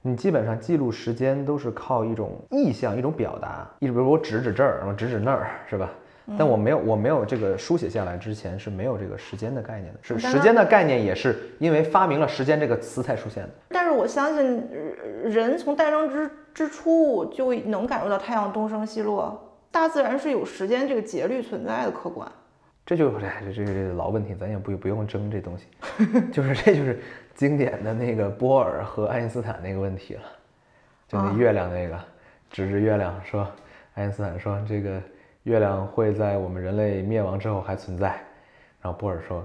[0.00, 5.88] 你基本上记录时间都是靠一种意象、一种表达，一比如我指指这儿，然后指指那儿，是吧？
[6.38, 13.50] 但我没有，我没有这个书写下来之前是没有这个时间的概念的，是时间的概念也是因为发明了“时间”这个词才出现的。
[13.68, 14.68] 但是我相信，
[15.24, 22.30] 呃人从诞生之之初就能感受到太阳东升西落，大自然是有时间这个节律存在的，客观。
[22.84, 25.66] 这就 哎这这这这老问题，咱也不不用争这东西，
[26.32, 27.00] 就是这就是
[27.34, 30.22] 经典的那个波尔和爱因斯坦那个问题了，
[31.06, 31.96] 就那月亮那个，
[32.50, 33.46] 指着月亮说，
[33.94, 35.00] 爱因斯坦说这个
[35.44, 38.10] 月亮会在我们人类灭亡之后还存在，
[38.80, 39.44] 然后波尔说，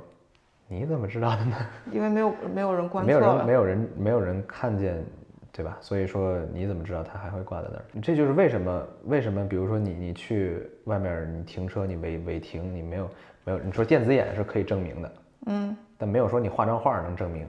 [0.67, 1.55] 你怎么知道的呢？
[1.91, 5.03] 因为没有没有人观没测没，有人没有人没有人看见，
[5.51, 5.77] 对吧？
[5.81, 7.85] 所以说你怎么知道它还会挂在那儿？
[8.01, 13.09] 这就是为什么为什么，比如说你你去外面你停车你违违停，你没有
[13.43, 15.11] 没有你说电子眼是可以证明的，
[15.47, 17.47] 嗯，但没有说你画张画儿能证明，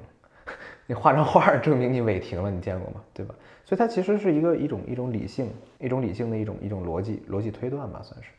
[0.89, 3.01] 你画张画证明你违停了，你见过吗？
[3.13, 3.35] 对吧？
[3.67, 8.31] 所以它其实是一个一种一种理性一种理性的一种一种逻辑逻辑推断吧，算是。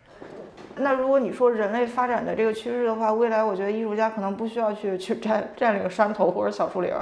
[0.79, 6.99] 那如果你说人类发展的这个趋势的话，未来我觉得艺术家可能不需要去去占占领山头或者小树林儿。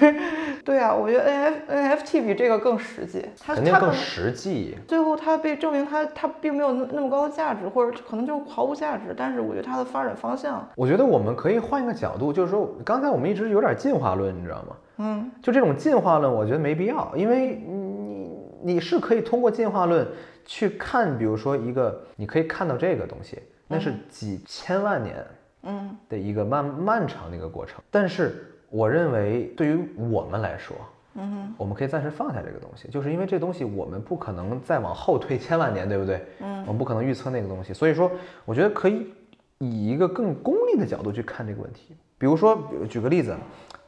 [0.64, 4.76] 对啊，我觉得 N F N F T 比这个更实际，它肯定更实际。
[4.86, 9.14] 最后它被证明它它并没有那那么高的价值，或者可能就毫无价值。
[9.16, 14.76] 但是我觉得它的发展方向，我觉得我们可以换一个角度，就是说，刚才我们一直有点进化论，你知道吗？
[14.98, 18.30] 嗯，就这种进化论，我觉得没必要，因为你
[18.62, 20.06] 你是可以通过进化论
[20.44, 25.24] 去看，比如说一个，你可以看到这个东西，那是几千万年
[25.62, 27.82] 嗯的一个漫漫长的一个过程。
[27.90, 30.76] 但是我认为，对于我们来说，
[31.14, 36.24] 嗯我们可以暂时放下这个东西，就是因为这东西我们不可能再往后推千万年，对不对？
[36.40, 38.10] 嗯，我们不可能预测那个东西，所以说，
[38.44, 39.12] 我觉得可以
[39.58, 41.94] 以一个更功利的角度去看这个问题。
[42.18, 43.36] 比如说，举个例子，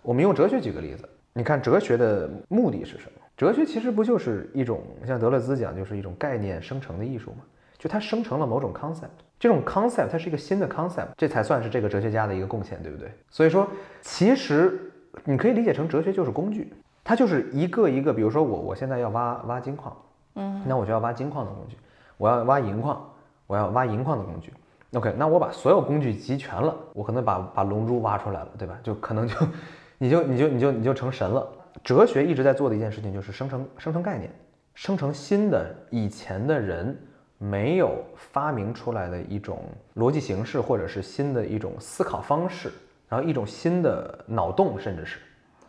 [0.02, 3.20] 我们用哲学举个例子，你看哲学的目的是什么？
[3.36, 7.38] 哲学其实不就是一种像德勒兹讲，就是一种概念生成的艺术嘛？
[7.76, 13.10] 就它生成了某种 concept，这种 concept 它是一个新的 concept，这才算是这个哲学家的一个贡献，对不对？
[13.28, 13.68] 所以说，
[14.00, 14.90] 其实
[15.24, 19.94] 你可以理解成哲学就是工具，它就是一个一个，比如说我我现在要挖挖金矿，
[20.36, 21.76] 嗯，那我就要挖金矿的工具，
[22.16, 23.04] 我要挖银矿，
[23.46, 24.52] 我要挖银矿的工具。
[24.94, 28.78] OK，那我把所有工具集全了，我可能把把龙珠挖出来了，对吧？
[28.82, 29.34] 就可能就
[29.98, 31.46] 你就你就你就你就成神了。
[31.82, 34.30] 哲学一直在做的一件事情就是生成生成概念，
[34.74, 36.96] 生成新的以前的人。
[37.36, 39.64] 没有发明出来的一种
[39.96, 42.70] 逻辑形式，或者是新的一种思考方式，
[43.06, 45.18] 然后一种新的脑洞，甚至是，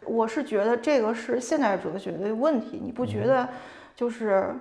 [0.05, 3.49] 我是觉得这个是现代哲学的问题，你不觉得？
[3.93, 4.53] 就是，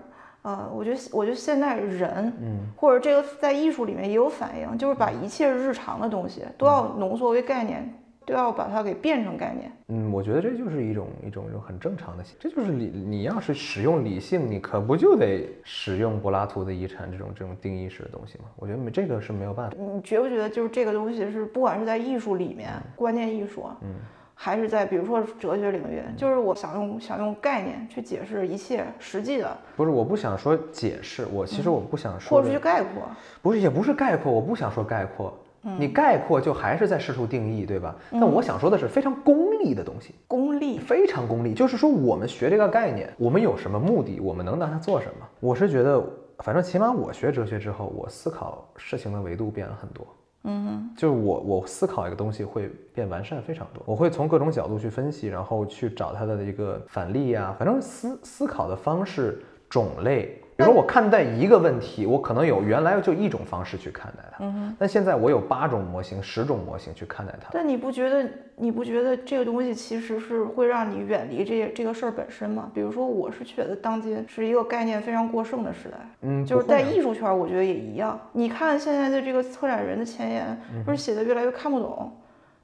[0.43, 7.95] 呃，我觉得，我觉得现代人，嗯，或者这个在艺术里面也有反应，就是把一切日常的东西都要浓缩为概念。
[8.25, 9.73] 都要把它给变成概念。
[9.89, 12.87] 嗯，我觉得这就是一种一种一种很正常的，这就是理。
[12.87, 18.45] 你要是使用理性，你可不就得使用柏拉图的遗产这种这种定义式的东西吗？
[18.57, 19.77] 我觉得没这个是没有办法。
[19.79, 23.95] 你觉不觉得就是这个东西是不管是在艺术里面，观念艺术，嗯，
[24.35, 29.57] 还是在比如说哲学领域，就是我想用想用概念去解释一切实际的。
[29.77, 33.03] 不是，我不想说解释，我其实我不想说，或者去概括。
[33.43, 35.33] 不是，也不是概括，我不想说概括。
[35.79, 37.97] 你概括就还是在试图定义，对吧？
[38.13, 41.55] 但我想说的是非常功利的东西，功利，非常功利。
[41.55, 44.21] 就是说，我们学这个概念，我们有什么目的？
[44.21, 45.27] 我们能拿它做什么？
[45.41, 46.05] 我是觉得，
[46.39, 50.07] 反正起码我学哲学之后，我思考事情的维度变了很多。
[50.45, 53.83] 嗯，就是我我思考一个东西会变完善非常多。
[53.87, 57.55] 我会从各种角度去分析，然后去找它的一个反例呀。
[57.59, 60.39] 反正思思考的方式种类。
[60.57, 67.49] 比如说，我看待一个问题，我可能有原来就一种方式去看待它，嗯，但现在我有八种模型、十种模型去看待它。
[67.53, 72.71] 但你不觉得你不觉得这个东西其实是会让你远离这这个事儿本身吗？
[72.73, 78.17] 比如说，我是觉得当今是一个概念非常过剩的时代，嗯，就是在艺术圈，我觉得也一样。
[78.33, 82.17] 你看现在的这个策展人的前言，不是写的越来越看不懂，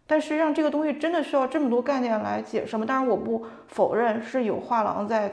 [0.07, 2.85] 但实际上这个东西真的需要这么多概念来解释吗？
[2.87, 5.33] 当然，我不否认是有画廊在。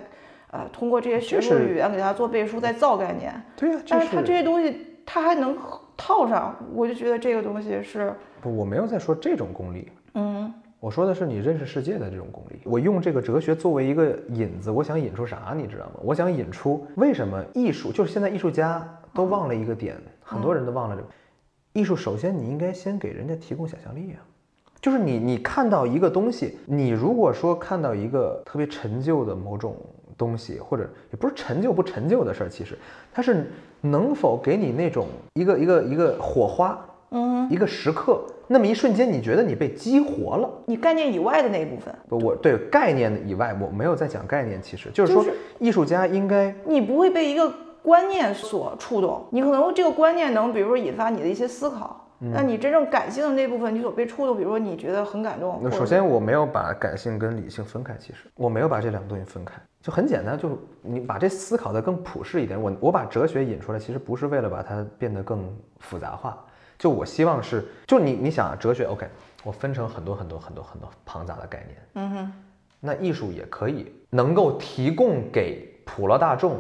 [0.52, 3.34] 呃，通过这些学术语言给他做背书，再造概念。
[3.56, 5.58] 对呀，但是他这些东西他还能
[5.98, 9.92] 套上，我就觉得这个东西是不，我没有在说这种功利。
[10.14, 12.62] 嗯，我说的是你认识世界的这种功利。
[12.64, 16.00] 我用这个哲学作为一个引子，我想引出啥，你知道吗？
[16.02, 21.08] 我想引出为什么艺术就是现在艺术家都忘了一个点，很多人都忘了这个
[21.74, 21.94] 艺术。
[21.94, 24.24] 首先，你应该先给人家提供想象力啊。
[24.80, 29.76] 就是你你看到一个东西，你如果说看到一个特别陈旧的某种。
[30.18, 32.78] 东西或者也不是陈旧不陈旧的事儿，其实
[33.14, 33.52] 它是
[33.82, 40.50] 能否给你那种一个一个一个火花，嗯，一个时刻，那么一瞬间，你觉得你被激活了？
[40.66, 41.94] 你概念以外的那一部分？
[42.10, 45.24] 不，我对概念以外，我没有在讲概念，其实就是说，
[45.60, 47.54] 艺术家应该你不会被一个
[47.84, 52.07] 观念所触动，你可能这个观念能，比如说引发你的一些思考。
[52.20, 55.60] 那你真正感性的那部分，你所被触动，比如说你觉得很感动。
[55.62, 62.60] 那首先我没有把感性跟理性分开，其实我没有把这两个东西分开，就很简单，就你把这思考的更普世一点。
[62.60, 66.44] 我我把哲学引出来，其实不是为了把它变得更复杂化，
[66.80, 69.08] 就我希望是，就你你想啊哲学，OK，
[69.44, 72.32] 我分成很多很多很多很多庞杂的概念，嗯哼，
[72.80, 76.60] 那艺术也可以能够提供给普罗大众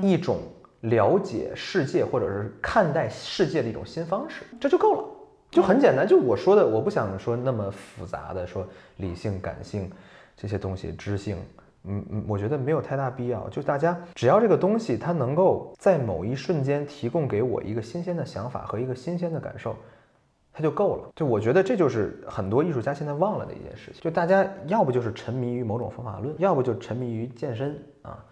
[0.00, 0.38] 一种。
[0.82, 5.04] 了解世界或者是看待世界的一种新方式，这就够了，
[5.50, 6.06] 就很简单。
[6.06, 8.66] 就我说的，我不想说那么复杂的，说
[8.98, 9.90] 理性、感性
[10.36, 11.36] 这些东西，知性，
[11.84, 13.48] 嗯嗯，我觉得没有太大必要。
[13.48, 19.74] 就大家只要这个东西它能够在某一瞬间提供给我一个新鲜的想法和一个新鲜的感受。
[20.50, 28.24] 它就够了，就我觉得这就是很多艺术家现在忘了的一件事情，就大家要不就是沉迷于某种方法论，要不就沉迷于健身啊，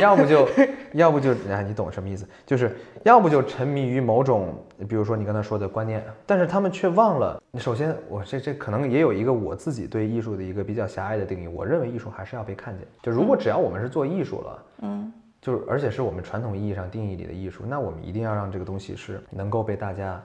[0.00, 0.48] 要不就
[0.94, 2.26] 要不就哎，你懂什么意思？
[2.46, 4.54] 就是要不就沉迷于某种，
[4.88, 20.22] 比如说你刚才说的观念，但是他们却忘了，首先我这这可能也有一个我自己对艺术的一个比较狭隘的定义，我认为艺术还是要被看见，就如果只要我们是做艺术了，嗯，就是而且是我们传统意义上定义里的艺术，那我们一定要让这个东西是能够被大家。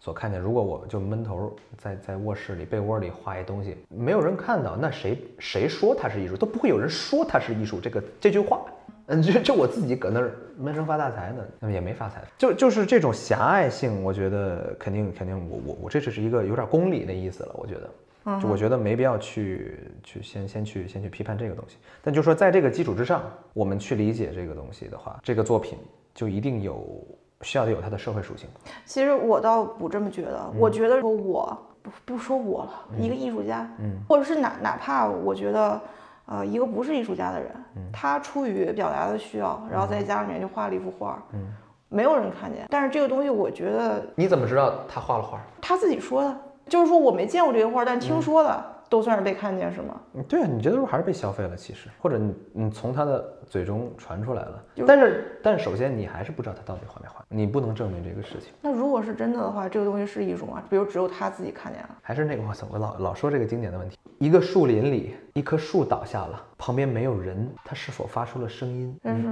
[0.00, 7.80] 所看见，如果我就闷头在在卧室里被窝里画一东西，没有人看到，那谁谁说它是艺术，都不会有人说它是艺术。
[7.80, 8.60] 这个这句话，
[9.06, 12.22] 嗯，就就我自己搁那儿闷声发大财呢，那么也没发财。
[12.38, 17.54] 就就是这种狭隘性，我觉得肯定肯定，我我我这只是一个有点公理的意思了。
[17.58, 21.76] 我觉得，就我觉得没必要去去先先去先去批判这个东西。
[22.02, 23.22] 但就说在这个基础之上，
[23.52, 25.76] 我们去理解这个东西的话，这个作品
[26.14, 27.04] 就一定有。
[27.42, 28.48] 需要有它的社会属性。
[28.84, 35.80] 其实我倒不这么觉得，我觉得说我不不说我了，一个艺术家，嗯，或者是哪哪怕我觉得，
[36.26, 37.50] 呃，一个不是艺术家的人，
[37.92, 41.54] 他出于表达的需要，然后在家里面就画了一幅画，嗯，
[41.88, 42.66] 没有人看见。
[42.68, 45.40] 但是这个东西，我觉得你怎么知道他画了画？
[45.60, 46.36] 他自己说的，
[46.66, 48.77] 就是说我没见过这个画，但听说的。
[48.88, 50.00] 都算是被看见是吗？
[50.26, 58.52] 对啊，你这都还是被消费了，其实，或者你你从他的嘴中传出来了，但是但是首先你还是不知道他到底画没画，你不能证明这个事情。
[58.62, 60.62] 那如果是真的的话，这个东西是艺术吗？
[60.70, 68.98] 比如只有他自己看见了，还是那个我操，我老老说这个经典的问题：一个树林里，一棵树倒下了，旁边没有人，它是否发出了声音？
[69.02, 69.28] 但是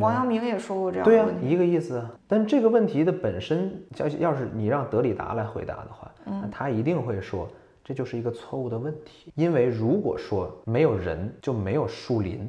[0.00, 2.10] 王阳明也说过这样的问题，对啊，一个意思啊。
[2.26, 7.48] 但这个问题的本身，要要是你让德里达来回答的话，那他一定会说。
[7.88, 12.46] 这就是一个错误的问题，因为如果说没有人就没有树林，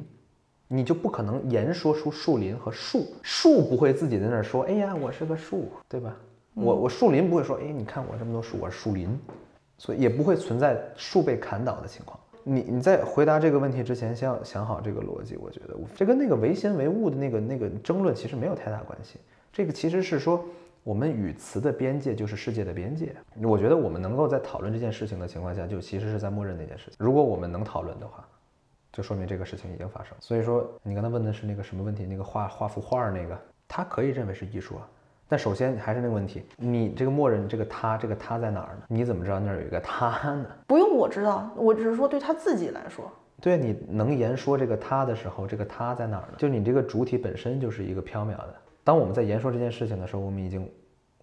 [0.68, 6.14] 你就不可能言说出树林和树，树不会自己在那儿说，哎呀，我是个树，对吧？
[6.52, 9.18] 我我树林不会说，哎，你看我这么多树，我是树林，
[9.78, 12.20] 所以也不会存在树被砍倒的情况。
[12.44, 15.38] 你你在回答这个问题之前，先要想好这个逻辑。
[15.38, 19.18] 我觉得这跟那个唯心唯物的那个那个争论其实没有太大关系，
[19.50, 20.44] 这个其实是说。
[20.82, 23.14] 我们语词的边界就是世界的边界。
[23.42, 26.94] 我觉得我们能够在讨论这件事情的情况下，就其实是在默认那件事情。
[26.98, 28.26] 如果我们能讨论的话，
[28.92, 30.16] 就说明这个事情已经发生。
[30.20, 32.06] 所以说，你刚才问的是那个什么问题？
[32.06, 34.88] 那个画画幅画那个，他可以认为是艺术啊。
[35.28, 38.82] 但首先还是那个问题，你这个默认这个他，这个他在哪儿呢？
[38.88, 40.46] 你怎么知道那儿有一个他呢？
[40.66, 43.08] 不用我知道，我只是说对他自己来说，
[43.40, 46.34] 对你能言说这个他的时候，这个他在哪儿呢？
[46.38, 48.54] 就你这个主体本身就是一个缥缈的。
[48.82, 50.68] 当我们在言说这件事情的时候，我们已经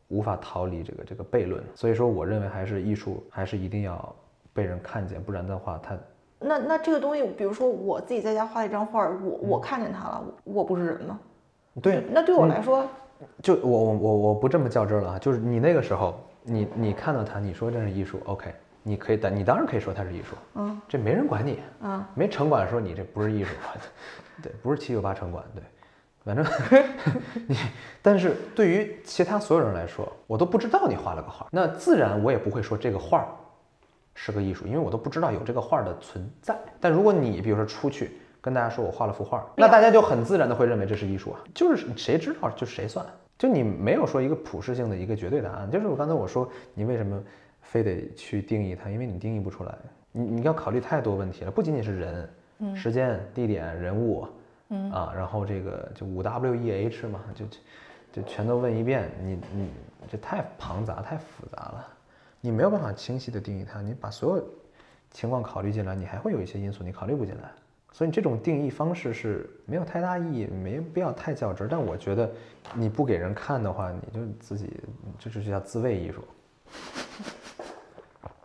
[0.09, 1.63] 无法逃离这个这个悖论。
[1.75, 4.15] 所以说，我认为还是艺术还是一定要
[4.53, 5.97] 被人看见，不然的话，它
[6.39, 11.19] 那那这个东西，比如说我自己在家画一张画，我我看见它了，我不是人吗？
[11.81, 12.87] 对，那对我来说，
[13.41, 18.53] 就我我我我不这么较真了啊，就是你那个时候，你你看到它，你说这是艺术，OK，
[18.83, 23.55] 你可以，你当然可以说它是艺术，嗯，这没人管你，嗯，没城管说你这不是艺术，
[24.41, 25.63] 对，不是七九八城管，对。
[26.27, 26.45] 反正
[27.47, 27.55] 你，
[28.01, 33.25] 但是对于其他所有人来说，我都不知道你画了个画，那自然我也不会说这个画
[34.13, 36.53] 是个艺术，因为我都不知道有这个画的存在。
[36.81, 38.11] 但如果你比如说出去
[38.41, 43.05] 跟大家说我画了幅画，那大家就很自然的会认为这是艺术啊，就是谁知道就谁算，
[43.37, 45.71] 就你没有说一个普适性的一个绝对答案。
[45.71, 47.23] 就是我刚才我说你为什么
[47.61, 49.73] 非得去定义它，因为你定义不出来，
[50.11, 52.29] 你你要考虑太多问题了，不仅仅是人、
[52.75, 54.27] 时间、地点、人物。
[54.69, 57.45] 嗯啊，然后这个就五 W E H 嘛，就
[58.11, 59.69] 就全都问一遍，你你
[60.09, 61.87] 这太庞杂太复杂了，
[62.41, 64.43] 你没有办法清晰的定义它，你把所有
[65.11, 67.49] 情况考虑进来，你还会有一些因素你考虑不进来，
[67.91, 71.67] 所以你这种定义方式是没有太大意义，没必要太较真。
[71.69, 72.29] 但我觉得
[72.73, 74.69] 你不给人看的话，你就自己
[75.17, 76.23] 这就叫自卫艺术，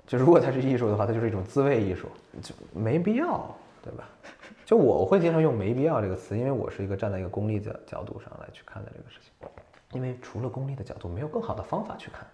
[0.06, 2.06] 就如果它是艺术的话，它就是一种自卫艺术，
[2.40, 3.52] 就没必要，
[3.82, 4.08] 对吧？
[4.72, 9.30] 就我会经常用“没必要”这个词，因为我是一个站在一个功利的角度上来去看待这个事情。
[9.92, 12.26] 因为除了功利的角度，没有更好的方法去看。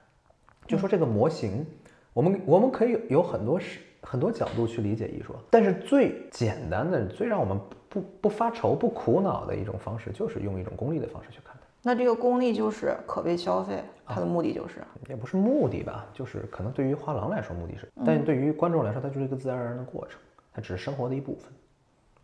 [0.65, 1.67] 就说这个模型，
[2.13, 11.67] 我们我们可以有很多是很多角度去理解艺术，但是最简单的、最让我们不不发愁、不苦恼的一种方式，就是用一种功利的方式去看它。
[11.83, 16.07] 那这个功利就是可被消费，它的目的就是也不是目的吧？
[16.15, 20.21] 就是可能对于画廊来说目的是，但对于观众来说，它就是一个自然而然的过程，
[20.53, 21.51] 它只是生活的一部分。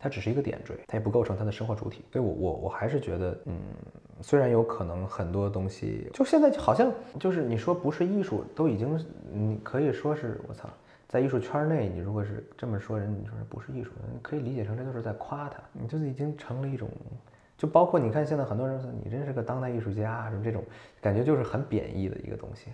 [0.04, 3.58] 它只是一个点缀，它也不构成他的生活主体，所以，我我我还是觉得，嗯，
[4.20, 9.02] 虽然有可能很多东西，就现在好像就是你说不是艺术，都已经，
[9.32, 10.68] 你可以说是我操，
[11.08, 16.86] 在艺术圈内，你如果是这么说人，你说不是艺术，你可以理解成这就是在夸他，你就是已经成了一种，
[17.56, 20.62] 就包括你看现在很多人说你真是个当代艺术家什么这种，
[21.00, 22.70] 感觉就是很贬义的一个东西。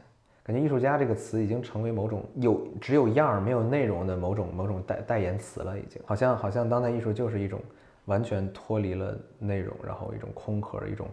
[0.51, 7.61] 感觉艺术家这个词已经成为某种有只有样儿没有内容的某种某种代代言词了，已经好像好像当代艺术就是一种
[8.07, 11.07] 完全脱离了内容，然后一种空壳，一种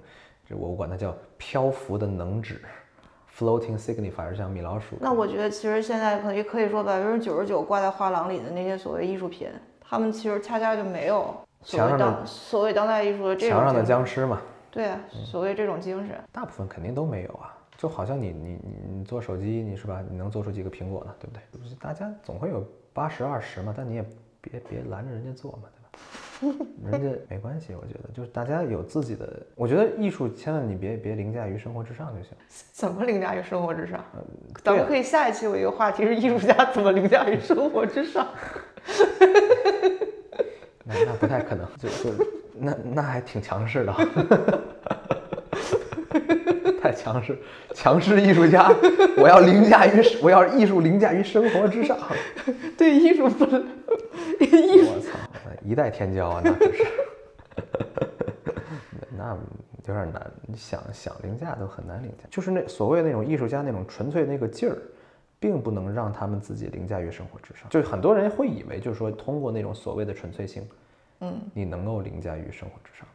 [0.50, 2.60] 这我管它叫漂浮的能指
[3.38, 4.96] ，floating signifier，像米老鼠。
[5.00, 9.48] 那我觉得其实现在可能也可以说百分之九十九挂在画廊里的那些所谓艺术品，
[9.80, 11.32] 他们其实恰恰就没有
[11.62, 14.42] 所谓当所谓当代艺术的这种墙上的僵尸嘛。
[14.72, 17.54] 对啊，所谓这种精神，大部分肯定都没有啊。
[17.78, 20.04] 就好像你你你你做手机，你是吧？
[20.10, 21.14] 你能做出几个苹果呢？
[21.20, 21.76] 对不对？
[21.80, 24.06] 大家总会有八十二十嘛，但你也
[24.42, 26.66] 别别拦着人家做嘛，对吧？
[26.84, 29.42] 人家没关系，我觉得就是大家有自己的。
[29.56, 32.32] 我觉得艺术千万你别别凌驾于生活之上就行。
[32.74, 34.04] 怎么凌驾于生活之上？
[34.64, 38.28] 咱们可以下一期有一个话题是艺术家怎么凌驾于生活之上。
[40.84, 43.94] 那那不太可能，就就那那还挺强势的。
[46.98, 47.38] 太强势，
[47.74, 48.74] 强势艺术家，
[49.18, 51.98] 我要凌驾于，我要艺术凌驾于生活之上。
[52.78, 53.46] 对艺术不，
[54.44, 55.18] 艺术，我操，
[55.64, 56.86] 一代天骄啊，那可是，
[59.16, 59.38] 那
[59.86, 60.32] 有点难。
[60.48, 64.78] 你想想凌驾都很难凌驾，就是那所谓那种艺术家那种纯粹那个劲儿，
[65.40, 67.70] 并不能让他们自己凌驾于生活之上。
[67.70, 70.68] 就很多人会以为，就是说通过那种所谓的纯粹性，
[71.22, 73.08] 嗯，你能够凌驾于生活之上。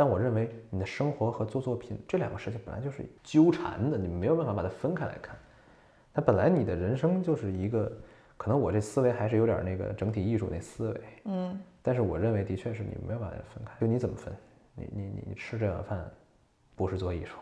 [0.00, 5.36] 但我认为你的生活和做作品这两个事情本来就是纠缠的，你没有办法把它分开来看。
[6.14, 7.92] 它本来你的人生就是一个，
[8.38, 13.72] 可能我这思维还是有点那个整体艺术那思维，嗯，但是我认为的确是你没有办法分开。
[13.78, 14.32] 就你怎么分？
[14.74, 16.10] 你你你你吃这碗饭，
[16.74, 17.36] 不是做艺术。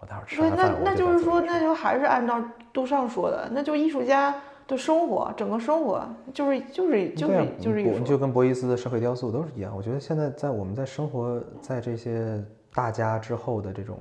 [0.00, 2.42] 我待会儿吃，完那饭那那就是说，那就还是按照
[2.72, 4.34] 杜尚说的，那就艺术家
[4.68, 8.04] 的生活，整个生活就是就是就是、啊就是艺术。
[8.04, 9.74] 就跟博伊斯的社会雕塑都是一样。
[9.74, 12.40] 我觉得现在在我们在生活在这些
[12.74, 13.98] 大家之后的这种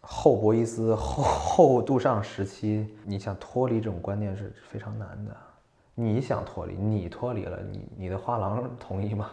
[0.00, 5.36] 后博伊斯、后后杜尚时期，你想脱离这种观念是非常难的。
[5.94, 9.30] 你想脱离，你脱离了，你你的画廊同意吗？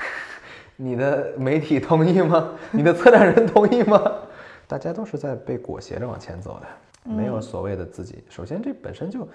[0.76, 2.50] 你的媒体同意吗？
[2.70, 4.00] 你的策展人同意吗？
[4.66, 8.22] 大家都是在被裹挟着往前走的，没有所谓的自己。
[8.28, 9.28] 首先，这本身就，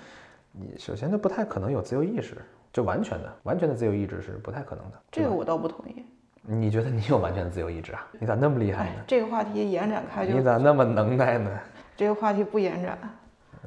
[0.57, 2.35] 你首先就不太可能有自由意识，
[2.71, 4.97] 就完全的、完全的自由意志是不太可能的。
[5.11, 6.05] 这个我倒不同意。
[6.47, 8.07] 你觉得你有完全的自由意志啊？
[8.19, 8.91] 你咋那么厉害呢，？
[8.99, 11.49] 哎这个话题延展开就你咋那么能耐呢？
[11.97, 12.97] 这个话题不延展。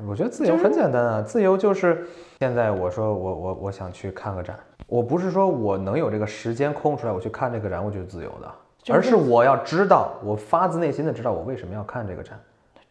[0.07, 2.07] 我觉得自由很简单啊，自由就是
[2.39, 12.39] 现在我说我我我想去看个展，我不是说我能有这个时间空出来我去看这个展，我就是自由的，就是而是我要知道，我发自内心的知道我为什么要看这个展，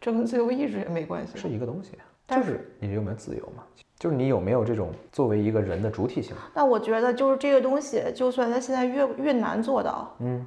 [0.02, 1.38] 这跟自由意志也没关系。
[1.38, 3.64] 是一个东西，但就是是你有没有自由嘛，
[4.00, 10.46] 就是你有没有这种作为一个人的主体性，那我觉得就是这个东西，就算它现在越越难做到，嗯，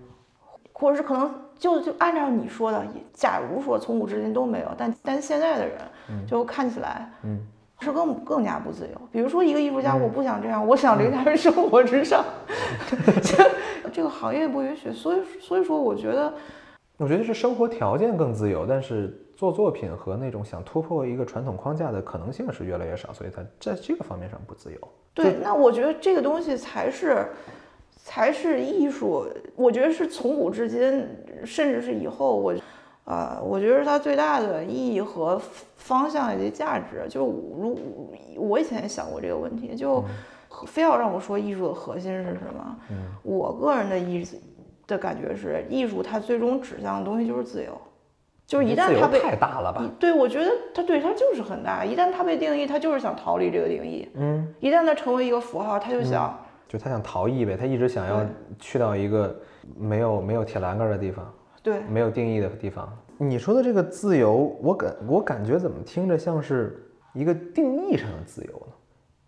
[0.73, 5.79] 或者是可能就就按照你说的，假如说从古至今都没有，但但现在的人
[6.29, 7.41] 就看起来，嗯，
[7.81, 9.01] 是更更加不自由。
[9.11, 12.25] 比如说一个艺术家，我不想这样，我想凌驾于生活之上，
[13.23, 13.51] 这
[13.93, 14.93] 这个行业不允许。
[14.93, 16.33] 所以所以说，我觉得
[16.99, 24.79] 我觉得是生活条件更自由，但是做作品和那种想突破一个传统框架的可能性是越来越少，所以它在这个方面上不自由。
[25.15, 27.27] 对，那我觉得这个东西才是
[27.97, 29.27] 才是艺术。
[29.57, 31.09] 我觉得是从古至今，
[31.43, 32.55] 甚至是以后，我
[33.05, 35.41] 呃，我觉得它最大的意义和
[35.79, 37.81] 方向以及价值，就是如
[38.37, 40.05] 我以前也想过这个问题，就
[40.67, 42.77] 非要让我说艺术的核心是什么？
[43.23, 44.23] 我个人的意
[44.87, 47.73] 的感觉是，艺术它最终指向的东西就是自由，
[48.51, 49.89] 就是一旦自由它被太大了吧？
[49.97, 51.85] 对，我觉得它对它就是很大。
[51.85, 54.09] 一旦它被定义，它就是想逃离这个定义。
[54.15, 56.37] 嗯，一旦它成为一个符号，他就想，
[56.67, 58.27] 就他想逃逸呗，他一直想要
[58.59, 59.41] 去到一个
[59.79, 61.33] 没有没有铁栏杆的地方，
[61.63, 62.93] 对，没有定义的地方。
[63.19, 66.85] 你说的这个自由，我感我感觉怎么听着像是
[67.15, 68.73] 一个定义上的自由呢？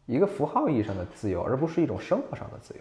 [0.06, 2.80] 一个符号意义上的自由，而不是一种生活上的自由。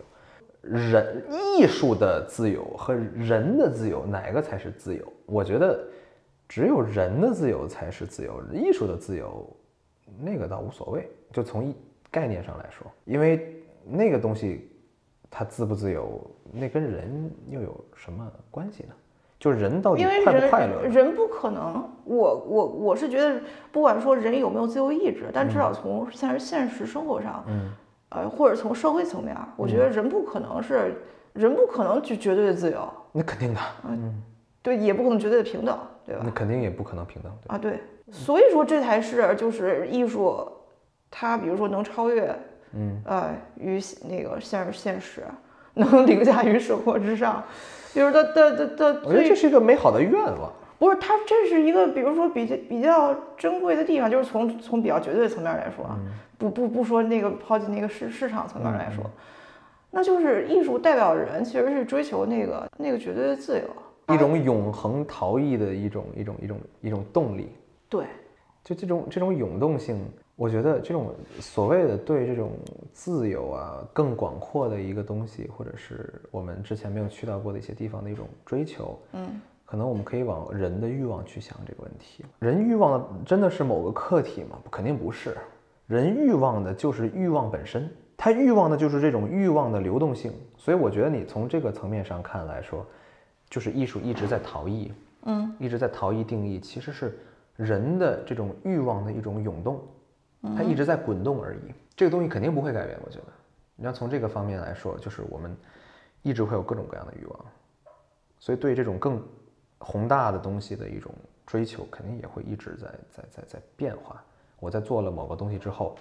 [0.64, 1.24] 人
[1.60, 5.06] 艺术的自由和人的自由，哪个才是自由？
[5.28, 5.80] 我觉得
[6.52, 9.50] 只有人的自由才是自由，艺术的自由
[10.20, 11.10] 那个倒无所谓。
[11.32, 11.74] 就从一
[12.12, 14.70] 概念上来说，因为那个东西
[15.30, 16.20] 它自不自由，
[16.52, 18.90] 那跟人又有什么关系呢？
[19.40, 21.16] 就是人到底快不快乐人？
[21.16, 23.42] 不可能，我我我是觉得，
[23.72, 27.72] 不管说人有没有自由意志，但至少从现实现实生活上，嗯，
[28.10, 34.22] 呃，或者从社会层面，我觉得人不可能是人不可能就绝对的自由，那肯定的，嗯
[34.62, 36.32] 对，也不可能绝对的平等，对吧那？
[36.32, 37.32] 肯定也不可能平等。
[37.44, 37.80] 对啊，对，
[38.12, 40.48] 所以说这才是就是艺术，
[41.10, 42.36] 它比如说能超越，
[42.74, 45.24] 嗯，呃，于那个现实现实，
[45.74, 47.44] 能凌驾于生活之上，
[47.94, 50.52] 比如它的的的最我觉得这是一个美好的愿望。
[50.80, 55.96] 不是它这是一个比如说比较比较珍贵的地方，就是从从比较绝对的层面来说啊，
[56.40, 59.04] 不不不说那个抛弃那个市市场层面来说，
[59.92, 63.64] 那就是艺术代表人其实是追求那个那个绝对的自由，
[64.14, 67.50] 一种永恒逃逸的一种一种一种一种动力，
[67.90, 68.06] 对。
[68.64, 70.00] 就这种这种涌动性，
[70.36, 72.52] 我觉得这种所谓的对这种
[72.94, 82.24] 自由啊更广阔的一个东西，或者是我们之前没有去到过的一些地方的一种追求，嗯，可能我们可以往人的欲望去想这个问题。
[82.38, 84.60] 人欲望的真的是某个客体吗？
[84.70, 85.36] 肯定不是，
[85.88, 90.32] 人欲望的就是欲望本身，他欲望的就是这种欲望的流动性。
[90.56, 92.86] 所以我觉得你从这个层面上看来说，
[93.52, 94.92] 就是艺术一直在逃逸，
[95.24, 97.20] 嗯，一直在逃逸定义，其实是
[97.56, 99.80] 人的这种欲望的一种涌动，
[100.56, 101.74] 它一直在滚动而已。
[101.96, 103.26] 这个东西肯定不会改变，我觉得。
[103.76, 105.56] 你要从这个方面来说，就是我们
[106.22, 107.46] 一直会有各种各样的欲望，
[108.40, 109.22] 所以对这种更
[109.80, 111.14] 宏大的东西的一种
[111.46, 114.24] 追求，肯定也会一直在在在在变化。
[114.60, 115.98] 我在做了某个东西之后，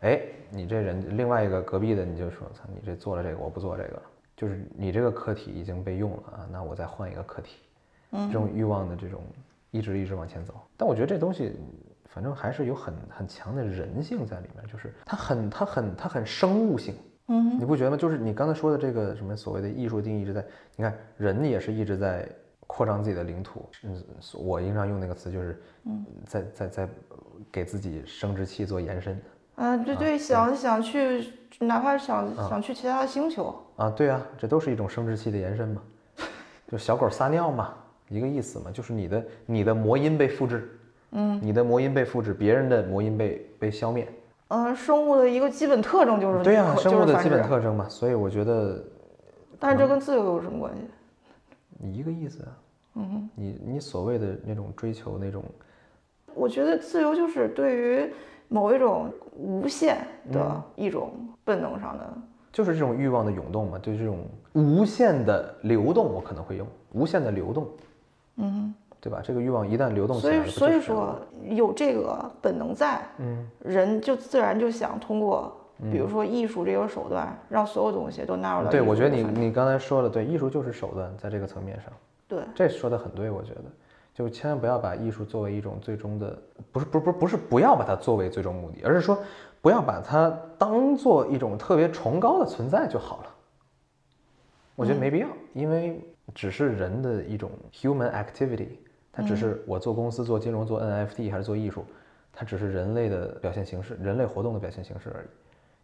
[0.00, 4.02] 哎，你这人另外一个隔壁的你就说，操，你这做了这个，我不做这个了，
[4.36, 7.56] 就是你这个客体已经被用了啊，那我再换一个客体，
[8.10, 9.22] 这种欲望的这种
[9.70, 10.54] 一直一直往前走。
[10.76, 11.56] 但我觉得这东西，
[12.06, 16.94] 反正还是有很很强的人性在里面，就是它很它很它很生物性。
[17.28, 17.96] 嗯你不觉得吗？
[17.96, 20.44] 就是你刚才说的这个什么所谓的艺术定义一直在，
[20.76, 22.28] 你看人也是一直在
[22.66, 23.66] 扩张自己的领土。
[23.84, 24.02] 嗯，
[24.34, 26.88] 我经常用那个词就是，嗯，在在在
[27.50, 29.18] 给自己生殖器做延伸
[29.56, 35.82] 嗯，对对，想想去，哪怕想想去其他的星球，啊，对啊，这都是一种生殖器的延伸嘛，
[36.70, 37.74] 就小狗撒尿嘛，
[38.08, 40.78] 一个意思嘛，就是你的你的魔音被复制，
[41.12, 44.08] 嗯，你的魔音被复制，别人的魔音被被消灭，
[44.48, 48.82] 嗯，生物的一个基本特征就是对呀、生物的基本，特征嘛，所以我觉得。
[49.60, 50.80] 但是这跟自由有什么关系？
[51.78, 52.48] 你 一个意思啊，
[52.96, 55.42] 嗯，你你所谓的那种追求那种。
[56.34, 58.12] 我觉得自由就是对于
[58.54, 59.98] 某一种无限
[60.30, 61.10] 的一种
[61.44, 62.14] 本能上的，
[62.52, 64.18] 就是这种欲望的涌动嘛，对这种
[64.52, 67.66] 无限的流动，我可能会用无限的流动，
[68.36, 69.20] 嗯，对吧？
[69.24, 75.52] 这个欲望一旦流动起来，所以所以说有这个本能在，嗯，人就自然就想通过，
[75.90, 81.92] 比如说艺术这个手段，让所有东西都纳入到对，我觉得你你刚才说的对，艺术就是手段，在这个层面上，
[82.28, 82.38] 对。
[82.54, 83.64] 这说的很对，我觉得，
[84.14, 86.40] 就千万不要把艺术作为一种最终的，
[86.70, 89.18] 不是不是不是不是不要把它作为最终目的，而是说
[89.60, 93.34] 不要把它当做一种特别崇高的存在就好了。
[94.76, 96.00] 我觉得没必要，因为
[96.32, 98.68] 只是人的一种 human activity，
[99.12, 101.84] 它只是我做公司、做金融、做 NFT 还是做艺术，
[102.32, 105.26] 它只是人类的表现形式，人类活动的表现形式而已，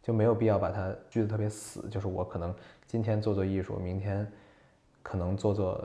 [0.03, 1.89] 就没有必要把它拘得特别死。
[1.89, 2.55] 就是我可能
[2.87, 4.25] 今天做做艺术，明天
[5.03, 5.81] 可能做做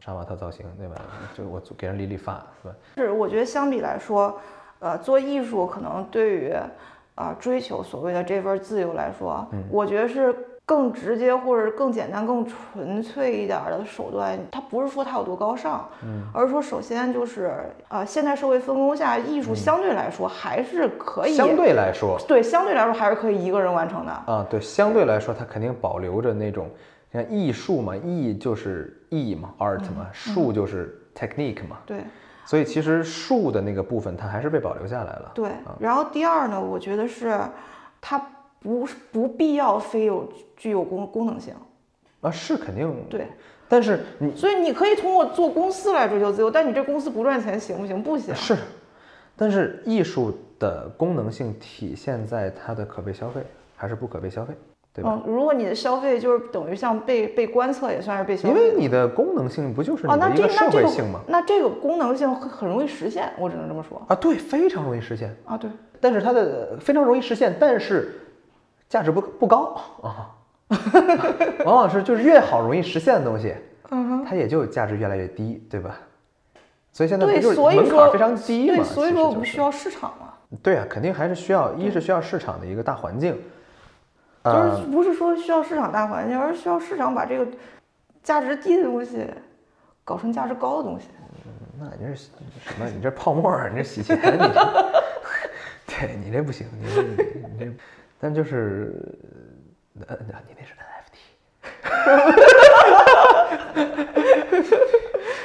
[0.00, 0.96] 杀马特造型，对吧？
[1.36, 2.74] 就我给人理理发，是吧？
[2.96, 4.38] 是我觉得相比来说，
[4.80, 6.52] 呃，做艺术可能对于
[7.14, 10.34] 啊、追求所谓的这份自由来说，嗯我觉得是
[10.66, 14.38] 更直接或者更简单、更纯粹一点儿的手段。
[14.52, 24.12] 它不是说它有多高尚，嗯，而是说首先就是呃，现代社会分工下，艺术相对来说还是可以，相对来说，对相对来说还是可以一个人完成的。
[24.12, 26.68] 啊，对，相对来说，它肯定保留着那种
[27.12, 31.98] 像艺术嘛，艺就是艺嘛，art 嘛，术就是 technique 嘛，对。
[32.44, 35.32] 所以其实术的那个部分它还是被保留下来了。
[35.34, 35.50] 对，
[35.80, 37.40] 然后第二呢，我觉得是
[38.00, 38.24] 它
[38.60, 41.52] 不是不必要非有具有功功能性。
[42.20, 43.26] 啊，是肯定，对，
[43.68, 48.02] 但是你所以你可以通过做公司来追求自由，但你这公司不赚钱行不行？
[48.02, 48.34] 不行。
[48.34, 48.56] 是，
[49.36, 53.42] 但是艺术的功能性体现在它的可被消费
[53.76, 54.54] 还是不可被消费，
[54.96, 55.20] 对吧？
[55.26, 58.74] 嗯，如果你的消费就是等于像被被观测，也算是被消因费因。
[58.74, 61.20] 为你的功能性不就是哦，那你的一个社这那这个会性吗？
[61.28, 65.36] 那这个功能性很很容易实现，我只能这么说啊，对，非常容易实现。
[65.44, 65.56] 啊。
[65.58, 65.70] 对，
[66.00, 68.20] 但是它的非常容易实现，但是
[68.88, 70.34] 价值不不高啊，
[71.66, 73.54] 往往是就是越好容易实现的东西，
[73.90, 75.98] 嗯它也就价值越来越低，对吧？
[76.90, 78.76] 所以现在就是所以说门槛非常低嘛？
[78.76, 80.32] 对，所以说我们需要市场嘛，
[80.62, 83.38] 对啊，肯定还是需要，一是需要市场的一个大环境，
[84.46, 87.46] 就呃，是不是说需要市场大环境，而是需要市场把这个
[88.22, 89.28] 价值低的东西
[90.04, 91.08] 搞成价值高的东西。
[91.78, 92.30] 那你这是
[92.60, 92.86] 什么？
[92.88, 94.92] 你这泡沫儿，你这洗钱， 你这，
[95.86, 97.72] 对你这不行，你这你这，
[98.18, 98.94] 但就是，
[100.06, 100.16] 呃，
[100.46, 101.16] 你那是 NFT。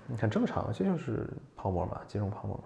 [0.07, 2.63] 你很正常，这就是泡沫嘛，金融泡沫嘛。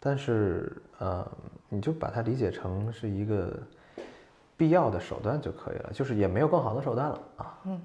[0.00, 1.26] 但是，呃，
[1.68, 3.52] 你就把它理解成是一个
[4.58, 7.58] 必要的手段就可以了，就是也没有更好的手段了啊。
[7.64, 7.80] 嗯，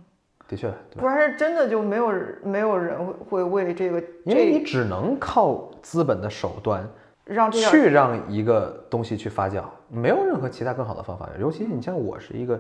[0.48, 0.74] 的确？
[0.98, 2.14] 不然真的就没有
[2.44, 6.86] 没有人会会为这个因为你只能靠资本的手段
[7.26, 11.30] 让去让一个东西去发酵，没有任何其他更好的方法。
[11.40, 12.60] 尤其你像我是一个，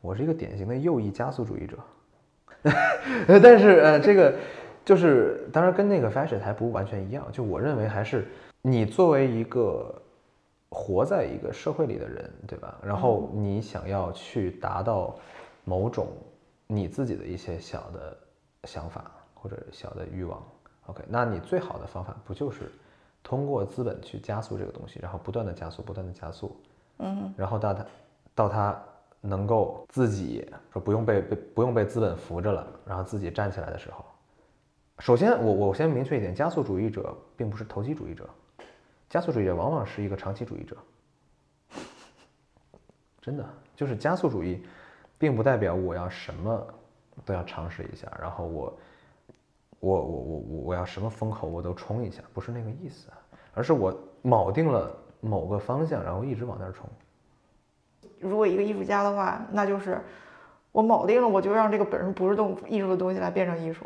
[0.00, 1.76] 我是一个典型的右翼加速主义者，
[3.28, 4.34] 呃 但是呃，这个
[4.84, 7.24] 就是当然跟那个 fashion 还不完全一样。
[7.30, 8.26] 就我认为还是
[8.60, 9.94] 你作为一个
[10.72, 12.78] 活在一个社会里的人，对吧？
[12.82, 15.14] 然后你想要去达到
[15.64, 16.08] 某种
[16.66, 18.16] 你自己的一些小的
[18.64, 20.42] 想法或者小的欲望
[20.86, 22.72] ，OK，那你最好的方法不就是
[23.22, 26.56] 通过资本去加速这个东西，然后不断的加速，不断的加速，
[26.98, 27.86] 嗯，然后到他
[28.34, 28.82] 到他
[29.20, 34.04] 能够自己说不用被被不用被资本扶着了，然后自己站起来的时候，
[35.00, 38.28] 首先我我先明确一点，加速主义者并不是投机主义者，
[39.12, 40.74] 加速主义者往往是一个长期主义者，
[43.20, 43.46] 真的
[43.76, 44.64] 就是加速主义，
[45.18, 46.66] 并不代表我要什么
[47.22, 48.78] 都要尝试一下，然后我
[49.80, 53.08] 我我我我我要什么风口我都冲一下，不是那个意思，
[53.52, 53.92] 而是我
[54.24, 54.90] 铆定了
[55.20, 56.88] 某个方向，然后一直往那儿冲。
[58.18, 60.00] 如果一个艺术家的话，那就是
[60.70, 63.84] 我铆定了，我就让这个本身不是动艺术的东西来变成艺术。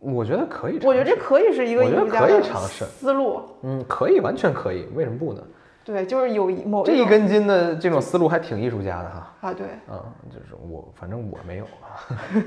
[0.00, 3.42] 我觉得可以尝试，我觉得这可以是一个艺我觉得可以术家的尝试思路。
[3.62, 5.42] 嗯，可以，完全可以，为什么不呢？
[5.84, 9.34] 对，就是有一某这一根筋的这种思路还挺艺术家的哈。
[9.40, 11.96] 啊，对，嗯，就是我，反正我没有啊，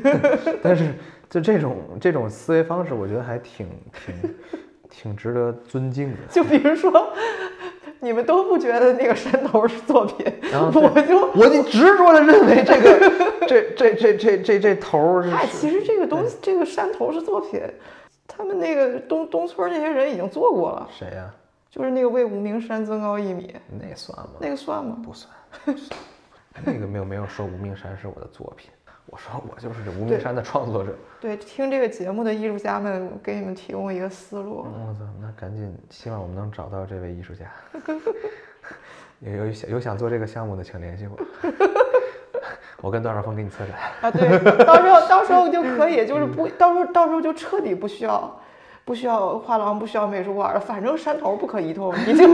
[0.62, 0.94] 但是
[1.28, 3.68] 就这种这种思维方式，我觉得还挺
[4.06, 4.36] 挺
[4.90, 6.18] 挺值得尊敬的。
[6.30, 7.12] 就比如说，
[8.04, 17.62] 你们都不觉得那个山头是作品，我就我就执着的认为这个这这这这这这头儿是哎，其实这个东西，这个山头是作品，
[18.28, 21.32] 他们那个东东村那些人已经做过了，谁呀、
[21.70, 24.34] 就是那个为无名山增高一米，那算吗？
[24.40, 24.98] 那个算吗？
[25.06, 25.32] 不算，
[25.64, 26.00] 不算
[26.66, 28.72] 那个没有没有说无名山是我的作品，
[29.12, 30.96] 我说我就是这无名山的创作者。
[31.20, 34.60] 对，听这个节目的艺术家们，给你们提供一个思路。
[34.60, 37.46] 我操，那赶紧，希望我们能找到这位艺术家。
[39.20, 41.20] 有有想有想做这个项目的，请联系我。
[42.82, 43.78] 我跟段少峰给你策展。
[44.02, 48.41] 啊，对，到时候到时候就可以，就是 不，到时候到时候就彻底不需要，
[48.84, 52.32] 不需要画廊，不需要美术馆了，反正山头不可移动，已经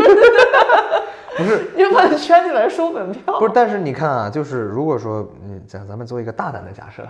[1.37, 3.39] 不是 你就把它圈起来收门票。
[3.39, 7.07] 不是，但是你看啊，就是如果说，嗯，咱咱们做一个大胆的假设，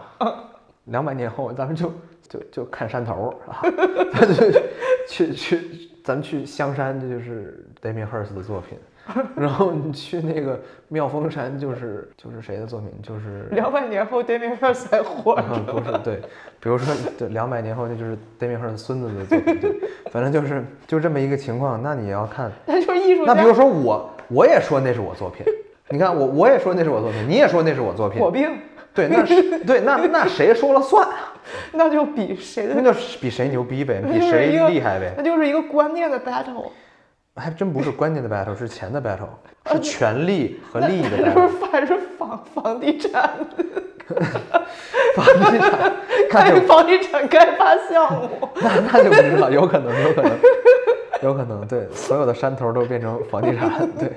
[0.86, 1.92] 两百年后咱们就
[2.28, 3.62] 就就看山头儿啊，
[4.14, 4.60] 咱就
[5.08, 8.78] 去去，咱们去香山，这就是 Damien Hirst 的作品，
[9.36, 16.16] 然后你去那个妙峰山，就是就是谁的作品，就是 两百年后 Damien Hirst 还活着，啊，不是对，
[16.60, 19.76] 比如说对，两百年后那就是 Damien Hirst 孙子的作品，对，
[20.12, 22.52] 反正就是就这么一个情况，那你要看。
[22.66, 23.34] 那就是艺术家。
[23.34, 25.46] 那比如说我，我也说那是我作品，
[25.90, 28.20] 你看我我也说那是我作品，你也说那是我作品。
[28.22, 28.58] 火，并，
[28.94, 31.34] 对，那是对，那那谁说了算啊？
[31.72, 32.92] 那就比谁的那，就
[33.22, 36.72] 比谁牛逼呗，比谁厉害呗，那就是一个观念的 battle，
[37.38, 39.30] 还真不是关键的 battle，是钱的 battle，
[39.72, 41.48] 是权力和利益的 battle。
[41.72, 43.32] 反是房房地产，
[45.16, 45.94] 房地产，
[46.30, 48.30] 开 房地产开发项目。
[48.62, 50.32] 那那就不知道，有可能，有可能，
[51.24, 54.12] 有可能，对，所有的山头都变成房地产，对。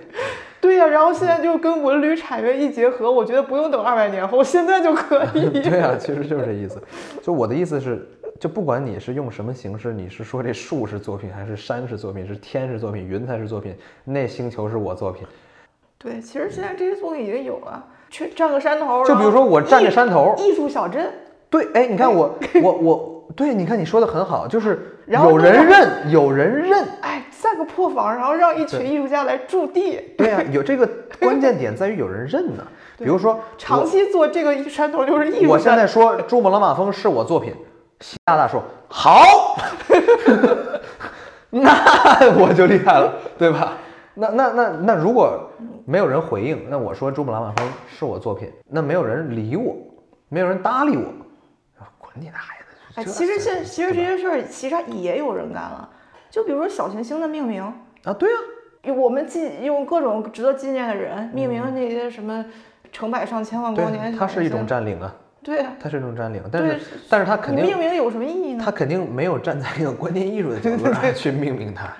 [0.62, 5.48] 对呀、然后现在就跟文旅产业一结合，我觉得不用等二百年后，现在就可以。
[5.64, 6.78] 对啊，其实就是这意思。
[7.22, 8.06] 就我的意思是，
[8.40, 15.26] 就不管你是用什么形式，你是说这树是作品，还是山是作品，是天是作品，云才是作品，那星球是我作品。
[15.98, 21.12] 对，其实现在这些作品已经有了，去站个山头，就比如说我站这山头艺艺术小镇，
[21.50, 26.88] 对，哎，你看我我我，对，你看你说的很好，就是有人认，有人认。
[27.02, 30.88] 哎，建个破房，然后让一群艺术家来驻地，对呀、有这个
[31.18, 32.66] 关键点在于有人认呢。
[32.96, 37.52] 比如说，长期做这个山头就是艺术我现在说珠穆朗玛峰是我作品，
[38.00, 39.56] 习大大说好，
[41.50, 43.74] 那我就厉害了，对吧？
[44.14, 45.48] 那那那那如果
[45.86, 49.76] 没有人回应，那我说珠穆朗玛峰是我作品，那没有人理我，
[50.28, 51.04] 没有人搭理我，
[51.98, 52.64] 滚你的孩子！
[52.96, 55.88] 哎，其实现其实这些事儿其实也有人干了，
[56.28, 57.62] 就比如说小行星的命名，
[58.04, 62.44] 啊，对啊，我们纪用各种值得纪念的人命名那些什么
[62.90, 68.62] 成百上千万光年它是一种占领啊，对啊，它是一种占领，但是但是它肯定命名有什么意义呢？
[68.64, 71.90] 他肯定没有站在一个观念艺术的角度上去命名它。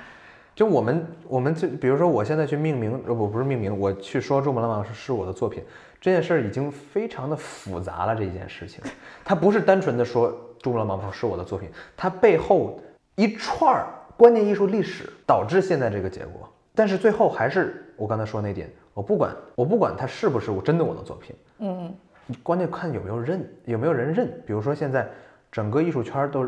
[0.55, 5.64] 就我们，我们就比如说，我现在去命名，呃，我不是命名，我去说珠穆朗玛峰是我的作品，
[5.99, 8.14] 这件事儿已经非常的复杂了。
[8.14, 8.82] 这件事情，
[9.24, 12.78] 它不是单纯的说珠穆朗玛峰是我的作品，它背后
[13.14, 13.86] 一串儿
[14.18, 16.47] 观念艺术历史导致现在这个结果。
[16.74, 21.95] 但是最后还是我刚才说那点，我不管，我不管它是不是我真的我的作品，嗯，
[22.43, 24.26] 关键看有没有认，有没有人认。
[24.47, 25.09] 比如说现在
[25.51, 26.47] 整个艺术圈儿都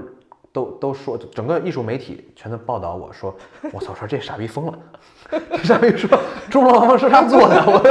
[0.53, 3.35] 都都说，整个艺术媒体全都报道我说，
[3.72, 4.78] 我操，说这傻逼疯了，
[5.30, 6.18] 这傻逼说
[6.51, 7.83] 珠穆朗玛峰是他做的， 我，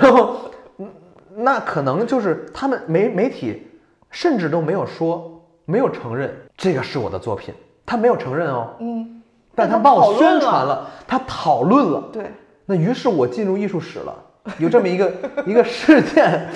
[0.00, 0.36] 然后
[0.78, 0.88] 嗯
[1.36, 3.66] 那可能就是他们媒媒体
[4.10, 7.52] 甚至都没有说，没有承认这个是我的作品，
[7.84, 9.22] 他没有承认哦，嗯，
[9.54, 12.30] 但他帮我宣传了，他讨论了，对，
[12.64, 14.14] 那于是我进入艺术史了，
[14.58, 15.12] 有这么一个
[15.44, 16.48] 一个事件，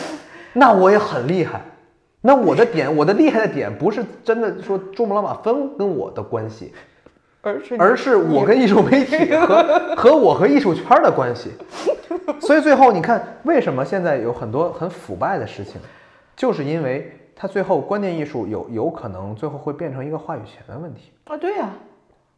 [0.53, 1.61] 那我也很厉害。
[2.21, 6.73] 那我的点，我的厉害的点不是真的说珠穆朗玛峰跟我的关系，
[7.41, 9.63] 而是而是我跟艺术媒体和
[9.97, 11.53] 和我和艺术圈的关系。
[12.41, 15.81] 所以最后你看，为什么现在有很多很腐败的事情，
[16.37, 21.13] 就是因为它最后观念艺术有有可能最后会变成一个话语权的问题。
[21.25, 21.71] 啊，对呀、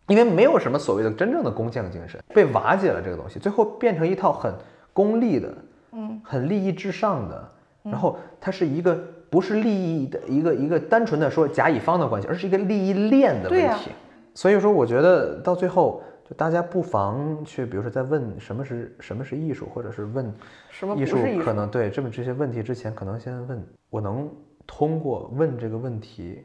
[0.06, 4.54] 因为没有什么所谓的真正的工匠精神，被瓦解了这个东西，最后变成一套很
[4.92, 5.48] 功利的，
[5.92, 7.48] 嗯，很利益至上的，
[7.82, 8.94] 然后它是一个
[9.28, 13.90] 不是利益的一个一个单纯的说甲乙方的关系，而是一个利益链的问题。
[14.34, 20.32] 所以说，我觉得到最后就大家不妨去，比如说在问什么是什么是艺术，或者是问
[20.70, 24.30] 什么艺术可能对这么这些问题之前，可能先问我能
[24.66, 26.44] 通过问这个问题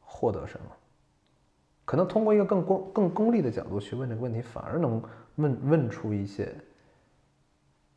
[0.00, 0.66] 获得什么？
[1.84, 5.02] 可能通过一个更功更功利的角度去问这个问题，反而能
[5.36, 6.48] 问问出一些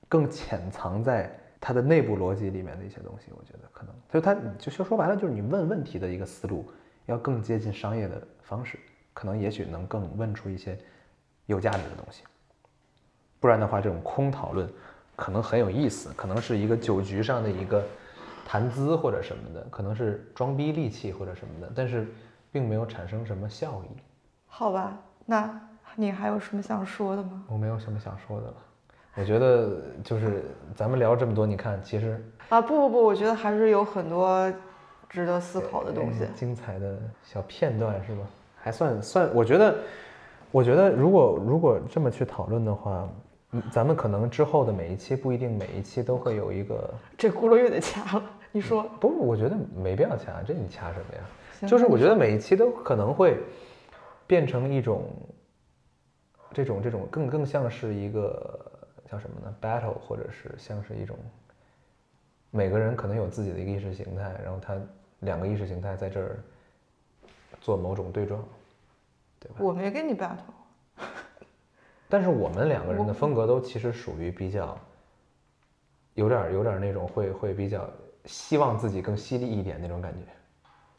[0.09, 1.35] 更潜藏在
[1.67, 3.31] 它的内部逻辑里面的一些东西。
[3.35, 6.63] 我觉得可能，所以它就说说白了，就是你问问题的一个思路
[7.07, 8.77] 要更接近商业的方式，
[9.15, 10.77] 可能也许能更问出一些
[11.47, 12.23] 有价值的东西。
[13.39, 14.71] 不然的话，这种空讨论
[15.15, 17.83] 可能很有意思，可能是一个酒局上的一个
[18.45, 22.07] 谈资或者什么的，可能是装逼利器或者什么的，但是
[22.51, 23.97] 并没有产生什么效益。
[24.45, 24.95] 好吧，
[25.25, 25.59] 那
[25.95, 27.43] 你还有什么想说的吗？
[27.47, 28.55] 我没有什么想说的了。
[29.17, 30.43] 我觉得就是
[30.75, 34.51] 咱们聊这么多，你看，其实啊，不不不，我觉得还是有很多
[35.09, 36.27] 值得思考的东西呃。
[36.35, 38.21] 精彩的小片段是吧？
[38.61, 39.75] 还算算，我觉得，
[40.51, 43.09] 我觉得如果如果这么去讨论的话，
[43.51, 48.83] 嗯咱们可能之后的每一期不一定每一期都会有一个 这轱辘又得掐了，你说？
[48.99, 51.67] 不，我觉得没必要掐，这你掐什么呀？
[51.67, 53.39] 就是我觉得每一期都可能会
[54.27, 55.05] 变成一种
[56.51, 58.71] 这种这种更更像是一个
[59.09, 61.15] 叫什么呢？battle，或者是像是一种
[62.51, 64.75] 每个人可能有自己的一个意识形态，然后他
[65.19, 66.39] 两个意识形态在这儿
[67.61, 68.43] 做某种对撞，
[69.39, 69.55] 对吧？
[69.59, 70.37] 我没跟你 battle，
[72.09, 74.77] 但是我们两个人的风格都其实属于比较
[76.13, 77.89] 有点有点那种会会比较
[78.25, 80.19] 希望自己更犀利一点那种感觉。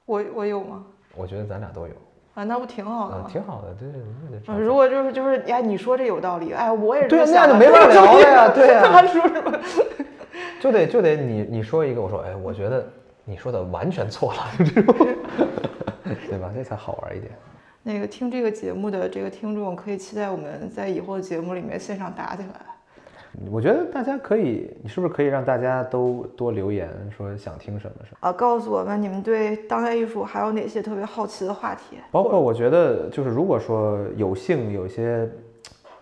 [0.04, 0.86] 我我有吗？
[1.14, 1.94] 我觉得咱俩都有，
[2.36, 3.28] 啊，那不挺好的嗯，吗？
[3.32, 4.54] 挺好的，对对对对。
[4.54, 9.58] 啊如果就是就是，哎，你说这有道理，哎，我也是对那就没法 聊了呀对啊他说什么？
[10.60, 12.86] 就得就得你你说一个，我说哎，我觉得
[13.24, 14.94] 你说的完全错了，这种，
[16.28, 16.50] 对吧？
[16.54, 17.32] 这才好玩一点。
[17.82, 22.75] 那个听这个节目的这个听众可以期待我们在以后的节目里面线上打起来。
[23.50, 28.16] 我觉得大家可以，你是不是可以让大家都多留言，说想听什么什么？
[28.20, 31.98] 啊，告诉我们你们对当代艺术还有哪些特别好奇的话题？
[32.10, 35.28] 包括我觉得，就是如果说有幸有些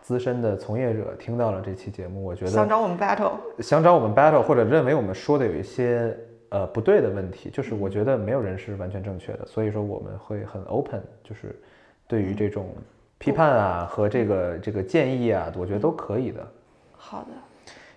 [0.00, 6.16] 资深的从业者听到了这期节目，我觉得想找我们 battle，想找我们 battle，或者认为我们说的有一些
[6.50, 11.58] 呃不对的问题，就是我觉得没有人是完全正确的，所以说我们会很 open，就是
[12.06, 12.68] 对于这种
[13.18, 16.46] 批判啊和这个这个建议啊，我觉得都可以的，
[17.06, 17.28] 好的，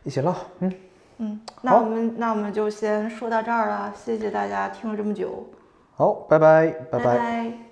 [0.03, 0.73] 一起唠，嗯，
[1.19, 5.47] 嗯，那我们那我们就先说到这儿了，谢谢大家听了这么久，
[5.95, 6.99] 好，拜拜，拜。
[6.99, 7.66] 拜拜